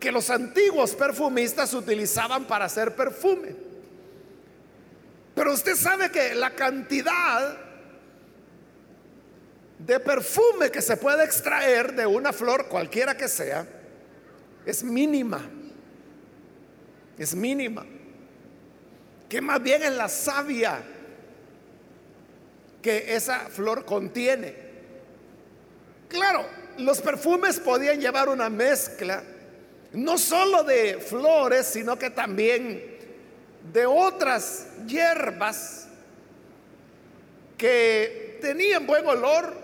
que 0.00 0.10
los 0.10 0.30
antiguos 0.30 0.94
perfumistas 0.94 1.74
utilizaban 1.74 2.46
para 2.46 2.64
hacer 2.64 2.96
perfume. 2.96 3.54
Pero 5.34 5.52
usted 5.52 5.76
sabe 5.76 6.10
que 6.10 6.34
la 6.34 6.50
cantidad 6.54 7.56
de 9.78 10.00
perfume 10.00 10.70
que 10.70 10.82
se 10.82 10.96
puede 10.96 11.24
extraer 11.24 11.94
de 11.94 12.06
una 12.06 12.32
flor, 12.32 12.68
cualquiera 12.68 13.16
que 13.16 13.28
sea, 13.28 13.66
es 14.66 14.82
mínima. 14.82 15.48
Es 17.18 17.34
mínima. 17.34 17.84
que 19.28 19.40
más 19.40 19.62
bien 19.62 19.82
es 19.84 19.92
la 19.92 20.08
savia 20.08 20.82
que 22.82 23.14
esa 23.14 23.48
flor 23.48 23.84
contiene. 23.84 24.56
Claro, 26.08 26.44
los 26.78 27.00
perfumes 27.00 27.60
podían 27.60 28.00
llevar 28.00 28.28
una 28.28 28.50
mezcla, 28.50 29.22
no 29.92 30.18
solo 30.18 30.62
de 30.62 30.98
flores, 30.98 31.66
sino 31.66 31.98
que 31.98 32.10
también 32.10 32.98
de 33.72 33.86
otras 33.86 34.66
hierbas 34.86 35.88
que 37.56 38.38
tenían 38.40 38.86
buen 38.86 39.06
olor 39.06 39.54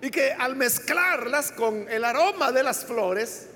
y 0.00 0.10
que 0.10 0.32
al 0.32 0.56
mezclarlas 0.56 1.52
con 1.52 1.88
el 1.88 2.04
aroma 2.04 2.52
de 2.52 2.62
las 2.62 2.84
flores 2.84 3.48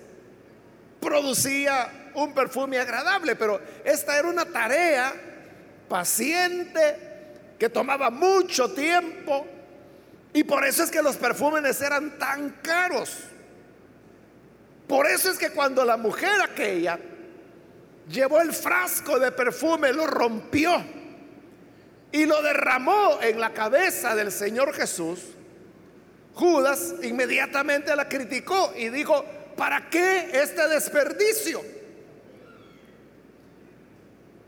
producía 1.01 2.11
un 2.15 2.33
perfume 2.35 2.79
agradable, 2.79 3.37
pero 3.37 3.61
esta 3.85 4.19
era 4.19 4.29
una 4.29 4.47
tarea 4.47 5.13
paciente 5.89 6.97
que 7.59 7.69
tomaba 7.69 8.11
mucho 8.11 8.73
tiempo 8.73 9.47
y 10.33 10.45
por 10.45 10.65
eso 10.67 10.83
es 10.83 10.91
que 10.91 11.03
los 11.03 11.17
perfumes 11.17 11.81
eran 11.81 12.19
tan 12.19 12.51
caros. 12.63 13.17
Por 14.87 15.07
eso 15.07 15.31
es 15.31 15.39
que 15.39 15.51
cuando 15.51 15.85
la 15.85 15.97
mujer 15.97 16.41
aquella 16.43 16.99
llevó 18.09 18.41
el 18.41 18.53
frasco 18.53 19.19
de 19.19 19.33
perfume, 19.33 19.93
lo 19.93 20.07
rompió 20.07 20.85
y 22.13 22.25
lo 22.25 22.41
derramó 22.41 23.19
en 23.21 23.41
la 23.41 23.53
cabeza 23.53 24.15
del 24.15 24.31
Señor 24.31 24.73
Jesús, 24.73 25.21
Judas 26.35 26.95
inmediatamente 27.03 27.97
la 27.97 28.09
criticó 28.09 28.73
y 28.77 28.91
dijo, 28.91 29.25
¿para 29.57 29.89
qué 29.91 30.31
este 30.33 30.69
desperdicio? 30.69 31.63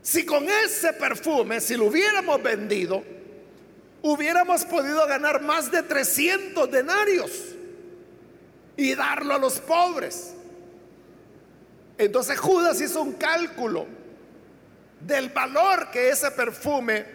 Si 0.01 0.25
con 0.25 0.47
ese 0.49 0.93
perfume, 0.93 1.59
si 1.59 1.75
lo 1.75 1.85
hubiéramos 1.85 2.41
vendido, 2.41 3.03
hubiéramos 4.01 4.63
podido 4.65 5.05
ganar 5.05 5.41
más 5.41 5.69
de 5.69 5.83
300 5.83 6.71
denarios 6.71 7.55
y 8.79 8.95
darlo 8.95 9.35
a 9.35 9.37
los 9.37 9.59
pobres. 9.59 10.33
Entonces 11.97 12.39
Judas 12.39 12.79
hizo 12.79 13.01
un 13.01 13.11
cálculo 13.13 13.85
del 15.01 15.27
valor 15.29 15.91
que 15.91 16.09
ese 16.09 16.31
perfume 16.31 17.05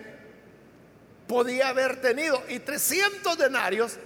podía 1.27 1.71
haber 1.71 2.03
tenido. 2.03 2.43
Y 2.51 2.59
300 2.59 3.39
denarios, 3.39 3.97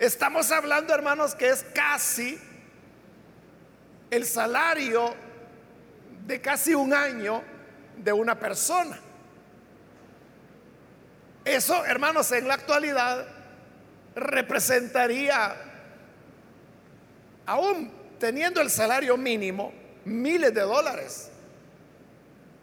estamos 0.00 0.50
hablando 0.50 0.92
hermanos 0.92 1.36
que 1.36 1.48
es 1.48 1.64
casi 1.72 2.40
el 4.10 4.26
salario 4.26 5.14
de 6.26 6.40
casi 6.40 6.74
un 6.74 6.92
año 6.92 7.40
de 7.98 8.12
una 8.12 8.36
persona. 8.36 8.98
Eso, 11.44 11.84
hermanos, 11.84 12.32
en 12.32 12.48
la 12.48 12.54
actualidad 12.54 13.28
representaría, 14.16 15.54
aún 17.46 17.92
teniendo 18.18 18.60
el 18.60 18.70
salario 18.70 19.16
mínimo, 19.16 19.72
miles 20.04 20.52
de 20.52 20.62
dólares. 20.62 21.30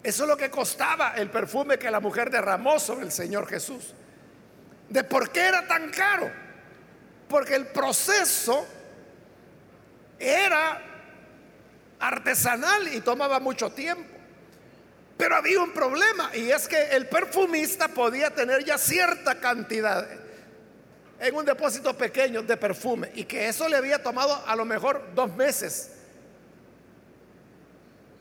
Eso 0.04 0.24
es 0.24 0.30
lo 0.30 0.38
que 0.38 0.50
costaba 0.50 1.13
el 1.16 1.30
perfume 1.30 1.78
que 1.78 1.90
la 1.90 2.00
mujer 2.00 2.30
derramó 2.30 2.80
sobre 2.80 3.06
el 3.06 3.12
Señor 3.12 3.48
Jesús. 3.48 3.94
¿De 4.90 5.04
por 5.04 5.32
qué 5.32 5.42
era 5.42 5.66
tan 5.66 5.90
caro? 5.92 6.30
Porque 7.30 7.56
el 7.56 7.68
proceso 7.68 8.68
era 10.20 10.82
artesanal 12.00 12.94
y 12.94 13.00
tomaba 13.00 13.40
mucho 13.40 13.72
tiempo. 13.72 14.13
Pero 15.18 15.36
había 15.36 15.62
un 15.62 15.72
problema 15.72 16.32
y 16.34 16.50
es 16.52 16.68
que 16.68 16.90
el 16.92 17.08
perfumista 17.08 17.88
podía 17.88 18.32
tener 18.32 18.66
ya 18.66 18.78
cierta 18.78 19.40
cantidad 19.40 20.06
en 21.24 21.34
un 21.36 21.46
depósito 21.46 21.97
pequeño 21.97 22.43
de 22.43 22.58
perfume 22.58 23.10
y 23.15 23.24
que 23.24 23.47
eso 23.47 23.69
le 23.69 23.78
había 23.78 24.04
tomado 24.04 24.45
a 24.45 24.56
lo 24.58 24.65
mejor 24.65 25.12
dos 25.15 25.34
meses 25.34 25.89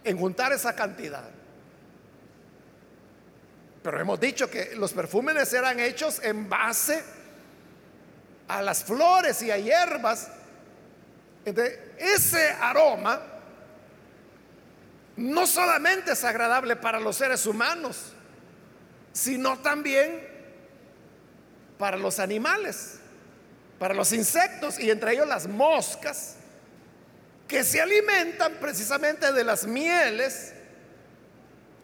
en 0.05 0.17
juntar 0.17 0.53
esa 0.53 0.73
cantidad. 0.77 1.29
Pero 3.83 4.01
hemos 4.01 4.21
dicho 4.21 4.49
que 4.49 4.77
los 4.77 4.93
perfumes 4.93 5.53
eran 5.53 5.81
hechos 5.81 6.21
en 6.23 6.49
base 6.49 7.03
a 8.47 8.63
las 8.63 8.85
flores 8.85 9.43
y 9.43 9.51
a 9.51 9.59
hierbas. 9.59 10.29
Ese 11.99 12.51
aroma 12.53 13.21
no 15.17 15.45
solamente 15.49 16.13
es 16.13 16.23
agradable 16.23 16.77
para 16.77 17.01
los 17.01 17.17
seres 17.17 17.47
humanos, 17.47 18.13
sino 19.13 19.59
también 19.59 20.31
para 21.83 21.97
los 21.97 22.21
animales, 22.21 23.01
para 23.83 23.95
los 23.95 24.13
insectos 24.13 24.79
y 24.79 24.93
entre 24.93 25.15
ellos 25.15 25.27
las 25.27 25.49
moscas, 25.49 26.37
que 27.49 27.65
se 27.65 27.81
alimentan 27.81 28.59
precisamente 28.61 29.33
de 29.33 29.43
las 29.43 29.67
mieles 29.67 30.55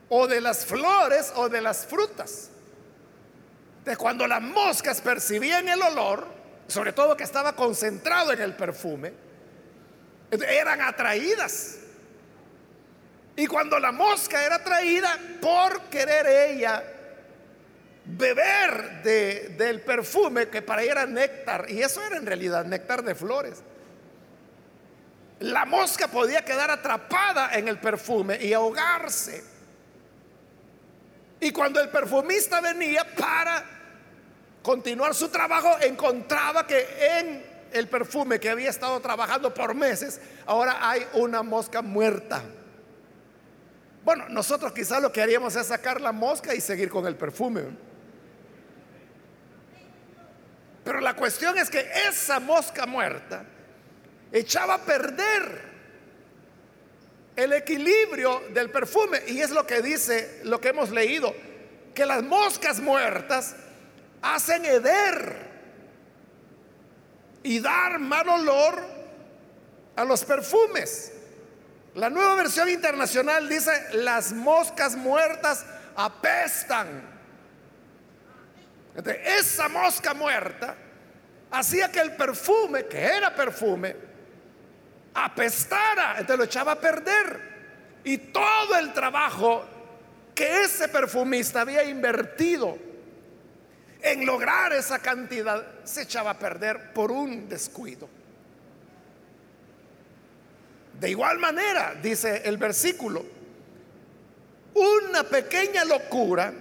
o 0.09 0.29
de 0.29 0.41
las 0.41 0.65
flores 0.65 1.33
o 1.35 1.49
de 1.49 1.61
las 1.61 1.87
frutas. 1.87 2.51
De 3.85 3.97
cuando 3.97 4.29
las 4.29 4.41
moscas 4.41 5.01
percibían 5.01 5.69
el 5.69 5.83
olor, 5.83 6.29
sobre 6.69 6.93
todo 6.93 7.17
que 7.17 7.25
estaba 7.25 7.57
concentrado 7.57 8.33
en 8.33 8.43
el 8.43 8.55
perfume, 8.55 9.13
eran 10.31 10.81
atraídas 10.83 11.79
y 13.35 13.49
cuando 13.49 13.77
la 13.81 13.91
mosca 13.91 14.47
era 14.47 14.63
traída 14.63 15.19
por 15.41 15.83
querer 15.91 16.53
ella 16.53 16.85
beber 18.17 19.03
del 19.03 19.81
perfume 19.83 20.49
que 20.49 20.63
para 20.63 20.83
ella 20.83 20.93
era 20.93 21.07
néctar, 21.07 21.67
y 21.69 21.83
eso 21.83 22.03
era 22.03 22.17
en 22.17 22.27
realidad 22.27 22.65
néctar 22.65 23.03
de 23.03 23.15
flores, 23.15 23.63
la 25.41 25.65
mosca 25.67 26.09
podía 26.09 26.45
quedar 26.45 26.71
atrapada 26.71 27.55
en 27.55 27.69
el 27.69 27.79
perfume 27.79 28.39
y 28.43 28.53
ahogarse. 28.53 29.45
Y 31.41 31.53
cuando 31.53 31.81
el 31.81 31.91
perfumista 31.91 32.61
venía 32.61 33.07
para 33.17 33.65
continuar 34.63 35.15
su 35.15 35.29
trabajo, 35.29 35.77
encontraba 35.81 36.67
que 36.67 36.87
en 37.19 37.47
el 37.73 37.87
perfume 37.87 38.41
que 38.41 38.51
había 38.51 38.71
estado 38.71 38.99
trabajando 39.01 39.55
por 39.55 39.75
meses, 39.75 40.21
ahora 40.47 40.89
hay 40.89 41.07
una 41.13 41.43
mosca 41.43 41.83
muerta. 41.83 42.43
Bueno, 44.05 44.29
nosotros 44.31 44.73
quizás 44.73 45.01
lo 45.01 45.13
que 45.13 45.23
haríamos 45.23 45.55
es 45.55 45.67
sacar 45.67 46.01
la 46.01 46.13
mosca 46.13 46.55
y 46.55 46.61
seguir 46.61 46.89
con 46.89 47.07
el 47.07 47.15
perfume. 47.15 47.88
Pero 50.89 51.03
la 51.03 51.15
cuestión 51.15 51.59
es 51.59 51.69
que 51.69 51.87
esa 52.09 52.41
mosca 52.41 52.87
muerta 52.87 53.45
echaba 54.33 54.73
a 54.73 54.79
perder 54.79 55.61
el 57.37 57.53
equilibrio 57.53 58.45
del 58.55 58.71
perfume. 58.71 59.21
Y 59.27 59.43
es 59.43 59.51
lo 59.51 59.67
que 59.67 59.83
dice, 59.83 60.41
lo 60.45 60.59
que 60.59 60.69
hemos 60.69 60.89
leído, 60.89 61.35
que 61.95 62.07
las 62.07 62.23
moscas 62.23 62.81
muertas 62.81 63.55
hacen 64.23 64.65
heder 64.65 65.37
y 67.43 67.61
dar 67.61 67.99
mal 67.99 68.27
olor 68.27 68.83
a 69.95 70.05
los 70.07 70.25
perfumes. 70.25 71.13
La 71.97 72.09
nueva 72.09 72.35
versión 72.35 72.67
internacional 72.71 73.47
dice, 73.47 73.73
las 73.93 74.33
moscas 74.33 74.97
muertas 74.97 75.67
apestan. 75.97 77.18
Esa 79.25 79.69
mosca 79.69 80.15
muerta 80.15 80.77
hacía 81.51 81.91
que 81.91 82.01
el 82.01 82.15
perfume, 82.17 82.87
que 82.87 82.99
era 82.99 83.35
perfume, 83.35 83.95
apestara, 85.15 86.13
entonces 86.13 86.39
lo 86.39 86.45
echaba 86.45 86.73
a 86.73 86.81
perder. 86.81 87.59
Y 88.05 88.19
todo 88.19 88.77
el 88.79 88.93
trabajo 88.93 89.65
que 90.35 90.63
ese 90.63 90.89
perfumista 90.89 91.63
había 91.63 91.85
invertido 91.85 92.79
en 94.01 94.25
lograr 94.25 94.73
esa 94.73 95.01
cantidad 95.01 95.67
se 95.85 96.03
echaba 96.03 96.31
a 96.31 96.39
perder 96.39 96.93
por 96.93 97.11
un 97.11 97.49
descuido. 97.49 98.09
De 101.01 101.11
igual 101.11 101.39
manera, 101.39 101.95
dice 102.01 102.43
el 102.45 102.57
versículo, 102.57 103.25
una 104.75 105.25
pequeña 105.25 105.85
locura 105.85 106.53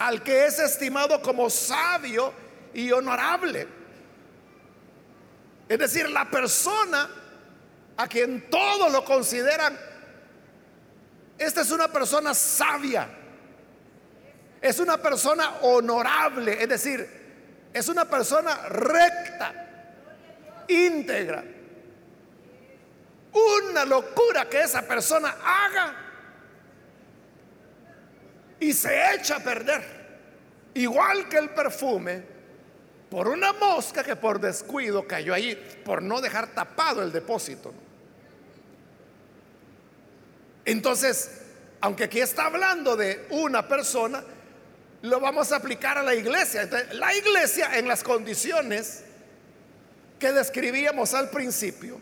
al 0.00 0.22
que 0.22 0.46
es 0.46 0.58
estimado 0.58 1.22
como 1.22 1.48
sabio 1.48 2.32
y 2.74 2.90
honorable. 2.90 3.68
Es 5.68 5.78
decir, 5.78 6.10
la 6.10 6.28
persona 6.28 7.08
a 7.96 8.08
quien 8.08 8.50
todos 8.50 8.90
lo 8.90 9.04
consideran, 9.04 9.78
esta 11.38 11.60
es 11.60 11.70
una 11.70 11.86
persona 11.88 12.34
sabia, 12.34 13.08
es 14.60 14.80
una 14.80 14.96
persona 14.96 15.58
honorable, 15.60 16.60
es 16.60 16.68
decir, 16.68 17.08
es 17.72 17.88
una 17.88 18.06
persona 18.06 18.56
recta, 18.68 19.54
íntegra 20.66 21.44
una 23.32 23.84
locura 23.84 24.48
que 24.48 24.60
esa 24.60 24.82
persona 24.82 25.36
haga 25.44 26.09
y 28.60 28.72
se 28.72 29.14
echa 29.14 29.36
a 29.36 29.40
perder, 29.40 29.82
igual 30.74 31.28
que 31.28 31.38
el 31.38 31.50
perfume, 31.50 32.22
por 33.10 33.26
una 33.26 33.52
mosca 33.54 34.04
que 34.04 34.14
por 34.14 34.38
descuido 34.38 35.08
cayó 35.08 35.34
allí, 35.34 35.56
por 35.84 36.02
no 36.02 36.20
dejar 36.20 36.48
tapado 36.48 37.02
el 37.02 37.10
depósito. 37.10 37.74
Entonces, 40.64 41.40
aunque 41.80 42.04
aquí 42.04 42.20
está 42.20 42.46
hablando 42.46 42.94
de 42.96 43.26
una 43.30 43.66
persona, 43.66 44.22
lo 45.02 45.18
vamos 45.18 45.50
a 45.50 45.56
aplicar 45.56 45.98
a 45.98 46.02
la 46.02 46.14
iglesia. 46.14 46.68
la 46.92 47.14
iglesia 47.14 47.78
en 47.78 47.88
las 47.88 48.04
condiciones 48.04 49.04
que 50.18 50.32
describíamos 50.32 51.14
al 51.14 51.30
principio 51.30 51.98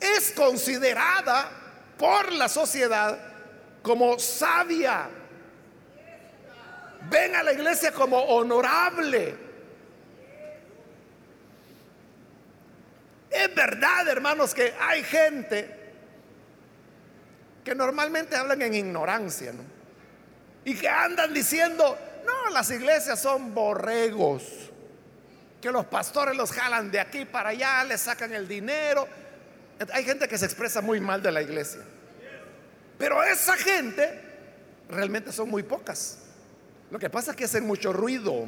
es 0.00 0.32
considerada 0.32 1.50
por 1.98 2.32
la 2.32 2.48
sociedad 2.48 3.18
como 3.82 4.18
sabia. 4.18 5.08
Ven 7.10 7.34
a 7.34 7.42
la 7.42 7.52
iglesia 7.52 7.92
como 7.92 8.18
honorable. 8.18 9.34
Es 13.30 13.54
verdad, 13.54 14.08
hermanos, 14.08 14.54
que 14.54 14.74
hay 14.80 15.02
gente 15.02 15.84
que 17.64 17.74
normalmente 17.74 18.36
hablan 18.36 18.62
en 18.62 18.74
ignorancia, 18.74 19.52
¿no? 19.52 19.62
Y 20.64 20.76
que 20.76 20.88
andan 20.88 21.34
diciendo, 21.34 21.98
no, 22.24 22.50
las 22.50 22.70
iglesias 22.70 23.20
son 23.20 23.54
borregos, 23.54 24.44
que 25.60 25.70
los 25.72 25.86
pastores 25.86 26.36
los 26.36 26.52
jalan 26.52 26.90
de 26.90 27.00
aquí 27.00 27.24
para 27.24 27.50
allá, 27.50 27.84
les 27.84 28.02
sacan 28.02 28.32
el 28.32 28.46
dinero. 28.46 29.08
Hay 29.92 30.04
gente 30.04 30.28
que 30.28 30.38
se 30.38 30.44
expresa 30.44 30.80
muy 30.80 31.00
mal 31.00 31.22
de 31.22 31.32
la 31.32 31.42
iglesia. 31.42 31.80
Pero 32.98 33.22
esa 33.24 33.56
gente 33.56 34.20
realmente 34.88 35.32
son 35.32 35.50
muy 35.50 35.62
pocas. 35.62 36.23
Lo 36.94 37.00
que 37.00 37.10
pasa 37.10 37.32
es 37.32 37.36
que 37.36 37.42
hacen 37.42 37.66
mucho 37.66 37.92
ruido. 37.92 38.46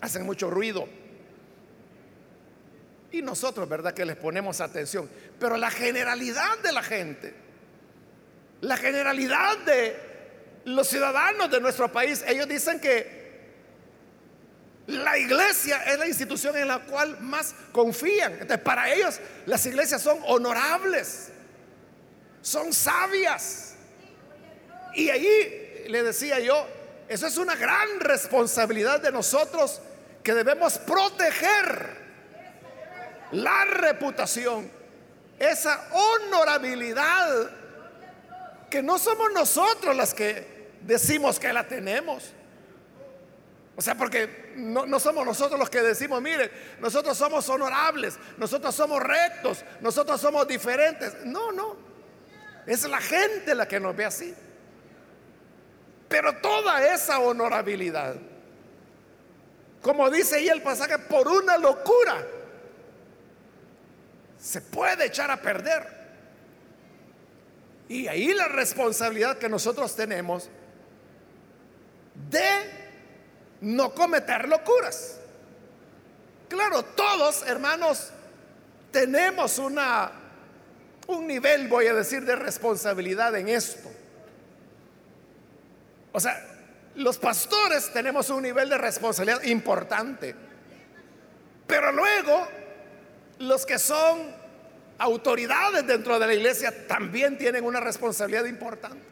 Hacen 0.00 0.24
mucho 0.24 0.48
ruido. 0.48 0.88
Y 3.10 3.20
nosotros, 3.20 3.68
¿verdad? 3.68 3.92
Que 3.92 4.04
les 4.04 4.14
ponemos 4.14 4.60
atención. 4.60 5.10
Pero 5.40 5.56
la 5.56 5.72
generalidad 5.72 6.56
de 6.58 6.70
la 6.70 6.84
gente, 6.84 7.34
la 8.60 8.76
generalidad 8.76 9.58
de 9.66 9.96
los 10.66 10.86
ciudadanos 10.86 11.50
de 11.50 11.60
nuestro 11.60 11.90
país, 11.90 12.22
ellos 12.28 12.46
dicen 12.46 12.78
que 12.78 13.40
la 14.86 15.18
iglesia 15.18 15.82
es 15.82 15.98
la 15.98 16.06
institución 16.06 16.56
en 16.56 16.68
la 16.68 16.78
cual 16.86 17.20
más 17.22 17.56
confían. 17.72 18.34
Entonces, 18.34 18.60
para 18.60 18.94
ellos 18.94 19.18
las 19.46 19.66
iglesias 19.66 20.00
son 20.00 20.20
honorables, 20.28 21.32
son 22.40 22.72
sabias. 22.72 23.69
Y 24.94 25.10
ahí 25.10 25.84
le 25.88 26.02
decía 26.02 26.38
yo, 26.40 26.66
eso 27.08 27.26
es 27.26 27.36
una 27.36 27.56
gran 27.56 28.00
responsabilidad 28.00 29.00
de 29.00 29.12
nosotros 29.12 29.80
que 30.22 30.34
debemos 30.34 30.78
proteger 30.78 32.00
la 33.32 33.64
reputación, 33.64 34.70
esa 35.38 35.88
honorabilidad 35.92 37.50
que 38.68 38.82
no 38.82 38.98
somos 38.98 39.32
nosotros 39.32 39.96
las 39.96 40.14
que 40.14 40.70
decimos 40.82 41.38
que 41.40 41.52
la 41.52 41.66
tenemos. 41.66 42.32
O 43.76 43.82
sea, 43.82 43.94
porque 43.94 44.52
no, 44.56 44.84
no, 44.84 45.00
somos 45.00 45.24
nosotros 45.24 45.58
los 45.58 45.70
que 45.70 45.80
decimos, 45.80 46.20
mire, 46.20 46.50
nosotros 46.80 47.16
somos 47.16 47.48
honorables, 47.48 48.18
nosotros 48.36 48.74
somos 48.74 49.02
rectos, 49.02 49.64
nosotros 49.80 50.20
somos 50.20 50.46
diferentes. 50.46 51.24
No, 51.24 51.50
no. 51.50 51.76
Es 52.66 52.84
la 52.88 53.00
gente 53.00 53.54
la 53.54 53.66
que 53.66 53.80
nos 53.80 53.96
ve 53.96 54.04
así. 54.04 54.34
Pero 56.10 56.32
toda 56.38 56.92
esa 56.92 57.20
honorabilidad, 57.20 58.16
como 59.80 60.10
dice 60.10 60.38
ahí 60.38 60.48
el 60.48 60.60
pasaje, 60.60 60.98
por 60.98 61.28
una 61.28 61.56
locura 61.56 62.26
se 64.40 64.60
puede 64.60 65.06
echar 65.06 65.30
a 65.30 65.40
perder. 65.40 65.86
Y 67.88 68.08
ahí 68.08 68.34
la 68.34 68.48
responsabilidad 68.48 69.38
que 69.38 69.48
nosotros 69.48 69.94
tenemos 69.94 70.48
de 72.28 72.42
no 73.60 73.94
cometer 73.94 74.48
locuras. 74.48 75.20
Claro, 76.48 76.82
todos, 76.82 77.44
hermanos, 77.46 78.10
tenemos 78.90 79.58
una 79.58 80.10
un 81.06 81.28
nivel, 81.28 81.68
voy 81.68 81.86
a 81.86 81.94
decir, 81.94 82.24
de 82.24 82.34
responsabilidad 82.34 83.36
en 83.36 83.48
esto. 83.48 83.88
O 86.12 86.20
sea, 86.20 86.46
los 86.96 87.18
pastores 87.18 87.92
tenemos 87.92 88.30
un 88.30 88.42
nivel 88.42 88.68
de 88.68 88.78
responsabilidad 88.78 89.42
importante. 89.44 90.34
Pero 91.66 91.92
luego 91.92 92.48
los 93.38 93.64
que 93.64 93.78
son 93.78 94.34
autoridades 94.98 95.86
dentro 95.86 96.18
de 96.18 96.26
la 96.26 96.34
iglesia 96.34 96.86
también 96.86 97.38
tienen 97.38 97.64
una 97.64 97.80
responsabilidad 97.80 98.44
importante. 98.44 99.02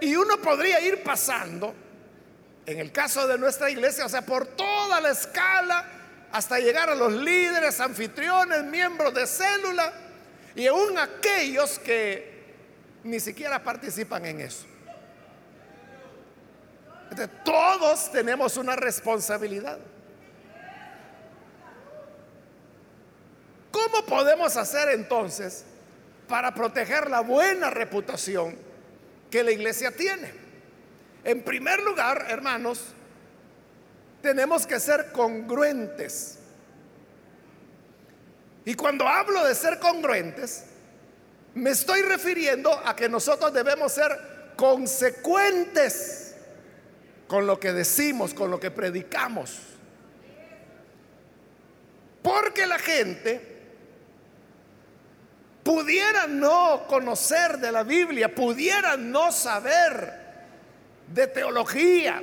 Y 0.00 0.16
uno 0.16 0.38
podría 0.38 0.80
ir 0.80 1.02
pasando, 1.02 1.74
en 2.64 2.78
el 2.78 2.90
caso 2.90 3.26
de 3.26 3.36
nuestra 3.36 3.70
iglesia, 3.70 4.06
o 4.06 4.08
sea, 4.08 4.22
por 4.22 4.46
toda 4.46 5.00
la 5.00 5.10
escala, 5.10 5.84
hasta 6.32 6.58
llegar 6.58 6.88
a 6.88 6.94
los 6.94 7.12
líderes, 7.12 7.80
anfitriones, 7.80 8.64
miembros 8.64 9.12
de 9.14 9.26
célula 9.26 9.92
y 10.54 10.66
aún 10.66 10.96
aquellos 10.96 11.78
que 11.78 12.40
ni 13.04 13.20
siquiera 13.20 13.62
participan 13.62 14.24
en 14.26 14.40
eso. 14.40 14.69
Todos 17.44 18.10
tenemos 18.12 18.56
una 18.56 18.76
responsabilidad. 18.76 19.78
¿Cómo 23.70 24.04
podemos 24.04 24.56
hacer 24.56 24.90
entonces 24.90 25.64
para 26.28 26.52
proteger 26.54 27.08
la 27.10 27.20
buena 27.20 27.70
reputación 27.70 28.56
que 29.30 29.42
la 29.42 29.52
iglesia 29.52 29.90
tiene? 29.92 30.32
En 31.24 31.42
primer 31.42 31.80
lugar, 31.82 32.26
hermanos, 32.28 32.94
tenemos 34.22 34.66
que 34.66 34.80
ser 34.80 35.12
congruentes. 35.12 36.38
Y 38.64 38.74
cuando 38.74 39.06
hablo 39.08 39.44
de 39.44 39.54
ser 39.54 39.78
congruentes, 39.78 40.64
me 41.54 41.70
estoy 41.70 42.02
refiriendo 42.02 42.72
a 42.84 42.94
que 42.94 43.08
nosotros 43.08 43.52
debemos 43.52 43.92
ser 43.92 44.54
consecuentes 44.56 46.29
con 47.30 47.46
lo 47.46 47.60
que 47.60 47.72
decimos, 47.72 48.34
con 48.34 48.50
lo 48.50 48.58
que 48.58 48.72
predicamos. 48.72 49.56
Porque 52.24 52.66
la 52.66 52.76
gente 52.76 53.40
pudiera 55.62 56.26
no 56.26 56.88
conocer 56.88 57.58
de 57.58 57.70
la 57.70 57.84
Biblia, 57.84 58.34
pudiera 58.34 58.96
no 58.96 59.30
saber 59.30 60.12
de 61.06 61.28
teología, 61.28 62.20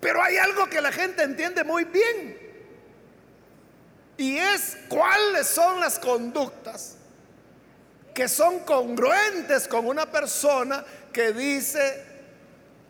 pero 0.00 0.20
hay 0.20 0.36
algo 0.36 0.66
que 0.66 0.80
la 0.80 0.90
gente 0.90 1.22
entiende 1.22 1.62
muy 1.62 1.84
bien. 1.84 2.36
Y 4.16 4.36
es 4.36 4.78
cuáles 4.88 5.46
son 5.46 5.78
las 5.78 6.00
conductas 6.00 6.96
que 8.12 8.26
son 8.26 8.64
congruentes 8.64 9.68
con 9.68 9.86
una 9.86 10.10
persona 10.10 10.84
que 11.12 11.30
dice 11.30 12.13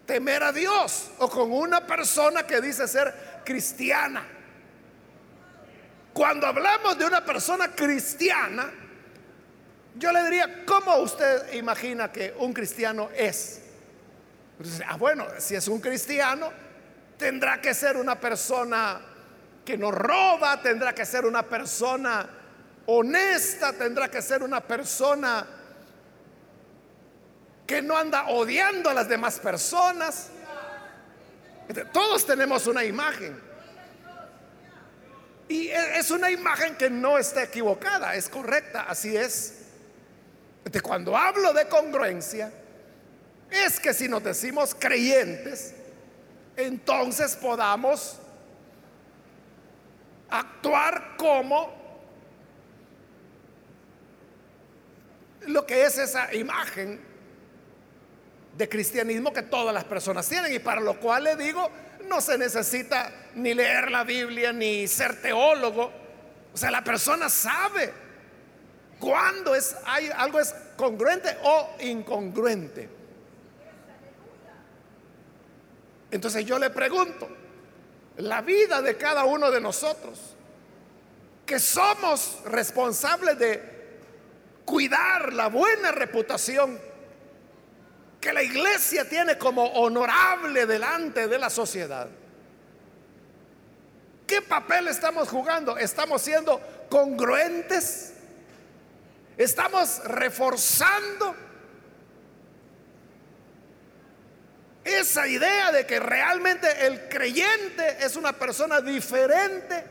temer 0.07 0.43
a 0.43 0.53
Dios 0.53 1.11
o 1.19 1.29
con 1.29 1.53
una 1.53 1.87
persona 1.87 2.47
que 2.47 2.61
dice 2.61 2.87
ser 2.87 3.43
cristiana. 3.45 4.25
Cuando 6.12 6.47
hablamos 6.47 6.97
de 6.99 7.07
una 7.07 7.25
persona 7.25 7.75
cristiana, 7.75 8.71
yo 9.97 10.12
le 10.12 10.25
diría, 10.25 10.64
¿cómo 10.64 10.97
usted 10.97 11.53
imagina 11.55 12.11
que 12.12 12.35
un 12.38 12.53
cristiano 12.53 13.11
es? 13.17 13.61
ah, 14.87 14.97
bueno, 14.97 15.27
si 15.38 15.55
es 15.55 15.67
un 15.69 15.81
cristiano, 15.81 16.51
tendrá 17.17 17.61
que 17.61 17.75
ser 17.75 17.97
una 17.97 18.19
persona 18.19 19.01
que 19.64 19.77
no 19.77 19.90
roba, 19.90 20.61
tendrá 20.61 20.95
que 20.95 21.05
ser 21.05 21.25
una 21.25 21.43
persona 21.43 22.29
honesta, 22.87 23.73
tendrá 23.73 24.09
que 24.11 24.21
ser 24.21 24.43
una 24.43 24.61
persona 24.61 25.47
que 27.66 27.81
no 27.81 27.96
anda 27.96 28.29
odiando 28.29 28.90
a 28.90 28.94
las 28.94 29.09
demás 29.09 29.38
personas. 29.38 30.29
Todos 31.92 32.27
tenemos 32.27 32.66
una 32.66 32.85
imagen. 32.85 33.40
Y 35.48 35.68
e, 35.68 35.98
es 35.98 36.11
una 36.11 36.31
imagen 36.31 36.77
que 36.77 36.90
no 36.90 37.18
está 37.18 37.44
equivocada, 37.44 38.14
es 38.14 38.29
correcta, 38.29 38.83
así 38.83 39.16
es. 39.16 39.61
De 40.64 40.81
cuando 40.81 41.16
hablo 41.16 41.53
de 41.53 41.68
congruencia, 41.68 42.50
es 43.50 43.79
que 43.79 43.92
si 43.92 44.09
nos 44.09 44.24
decimos 44.24 44.74
creyentes, 44.74 45.74
entonces 46.57 47.37
podamos 47.37 48.18
actuar 50.31 51.16
como 51.16 51.72
lo 55.46 55.66
que 55.66 55.85
es 55.85 55.98
esa 55.98 56.33
imagen 56.35 57.13
de 58.57 58.69
cristianismo 58.69 59.33
que 59.33 59.43
todas 59.43 59.75
las 59.75 59.85
personas 59.85 60.29
tienen 60.29 60.53
y 60.53 60.59
para 60.59 60.81
lo 60.81 60.99
cual 61.01 61.25
le 61.25 61.37
digo, 61.37 61.71
no 62.09 62.21
se 62.21 62.38
necesita 62.38 63.11
ni 63.35 63.55
leer 63.55 63.90
la 63.90 64.05
Biblia 64.05 64.53
ni 64.53 64.87
ser 64.87 65.21
teólogo. 65.21 65.90
O 66.53 66.57
sea, 66.57 66.71
la 66.71 66.85
persona 66.85 67.29
sabe 67.29 67.93
cuándo 69.01 69.55
es, 69.55 69.77
hay, 69.85 70.09
algo 70.17 70.38
es 70.38 70.55
congruente 70.77 71.37
o 71.43 71.71
incongruente. 71.81 72.88
Entonces 76.11 76.47
yo 76.47 76.59
le 76.61 76.71
pregunto, 76.71 77.29
la 78.19 78.40
vida 78.40 78.81
de 78.83 78.97
cada 78.97 79.25
uno 79.25 79.51
de 79.51 79.61
nosotros, 79.61 80.21
que 81.45 81.59
somos 81.59 82.38
responsables 82.45 83.38
de 83.38 83.75
cuidar 84.64 85.33
la 85.33 85.49
buena 85.49 85.90
reputación 85.90 86.79
que 88.25 88.33
la 88.33 88.43
iglesia 88.43 89.07
tiene 89.07 89.37
como 89.37 89.67
honorable 89.67 90.65
delante 90.65 91.29
de 91.29 91.39
la 91.39 91.51
sociedad. 91.51 92.09
¿Qué 94.27 94.41
papel 94.41 94.89
estamos 94.89 95.29
jugando? 95.29 95.77
¿Estamos 95.77 96.23
siendo 96.23 96.59
congruentes? 96.89 98.15
¿Estamos 99.37 100.03
reforzando 100.05 101.37
esa 104.83 105.29
idea 105.29 105.71
de 105.71 105.85
que 105.85 106.01
realmente 106.01 106.87
el 106.87 107.11
creyente 107.11 107.99
es 108.01 108.17
una 108.17 108.33
persona 108.33 108.81
diferente? 108.81 109.85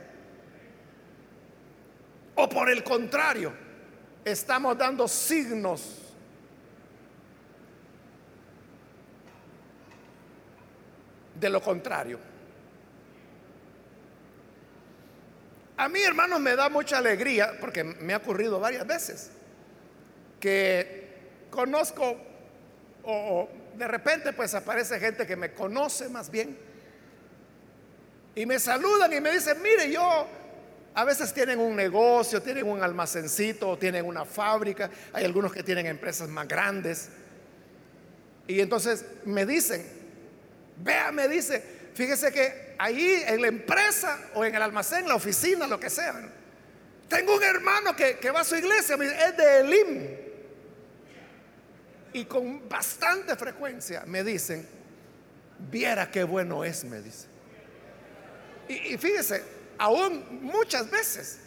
¿O 2.34 2.50
por 2.50 2.68
el 2.68 2.84
contrario, 2.84 3.54
estamos 4.26 4.76
dando 4.76 5.08
signos 5.08 6.03
de 11.44 11.50
lo 11.50 11.62
contrario. 11.62 12.20
A 15.78 15.90
mí, 15.90 16.02
hermanos, 16.02 16.40
me 16.40 16.56
da 16.56 16.70
mucha 16.70 16.98
alegría, 16.98 17.58
porque 17.60 17.84
me 17.84 18.14
ha 18.14 18.18
ocurrido 18.18 18.60
varias 18.60 18.88
veces, 18.88 19.32
que 20.40 21.48
conozco 21.50 22.18
o 23.04 23.50
de 23.76 23.88
repente 23.88 24.34
pues 24.34 24.54
aparece 24.54 25.00
gente 25.00 25.28
que 25.28 25.36
me 25.36 25.52
conoce 25.52 26.08
más 26.08 26.32
bien 26.32 26.58
y 28.36 28.46
me 28.46 28.60
saludan 28.60 29.12
y 29.14 29.20
me 29.20 29.32
dicen, 29.32 29.62
mire, 29.62 29.92
yo 29.92 30.28
a 30.96 31.04
veces 31.04 31.34
tienen 31.34 31.60
un 31.60 31.76
negocio, 31.76 32.42
tienen 32.42 32.66
un 32.66 32.82
almacencito, 32.82 33.78
tienen 33.78 34.06
una 34.06 34.26
fábrica, 34.26 34.90
hay 35.12 35.26
algunos 35.26 35.52
que 35.52 35.64
tienen 35.64 35.86
empresas 35.86 36.30
más 36.30 36.48
grandes. 36.48 37.10
Y 38.48 38.60
entonces 38.60 39.06
me 39.26 39.46
dicen, 39.46 40.03
vea, 40.78 41.12
me 41.12 41.28
dice, 41.28 41.64
fíjese 41.94 42.32
que 42.32 42.76
ahí 42.78 43.24
en 43.28 43.42
la 43.42 43.48
empresa 43.48 44.20
o 44.34 44.46
en 44.46 44.56
el 44.56 44.62
almacén, 44.62 45.08
la 45.08 45.16
oficina, 45.16 45.68
lo 45.68 45.80
que 45.80 45.90
sea, 45.90 46.30
tengo 47.08 47.36
un 47.36 47.44
hermano 47.44 47.96
que, 47.96 48.32
va 48.32 48.42
a 48.42 48.44
su 48.44 48.56
iglesia, 48.56 48.96
es 48.96 49.38
de 49.38 49.60
Elim. 49.60 50.24
Y 52.14 52.26
con 52.26 52.68
bastante 52.70 53.36
frecuencia 53.36 54.04
me 54.06 54.24
dicen, 54.24 54.68
viera 55.72 56.10
qué 56.10 56.24
bueno 56.24 56.64
es, 56.64 56.84
me 56.84 57.02
dice. 57.02 57.28
Y, 58.68 58.94
y 58.94 58.98
fíjese, 58.98 59.44
aún 59.78 60.42
muchas 60.42 60.90
veces 60.90 61.40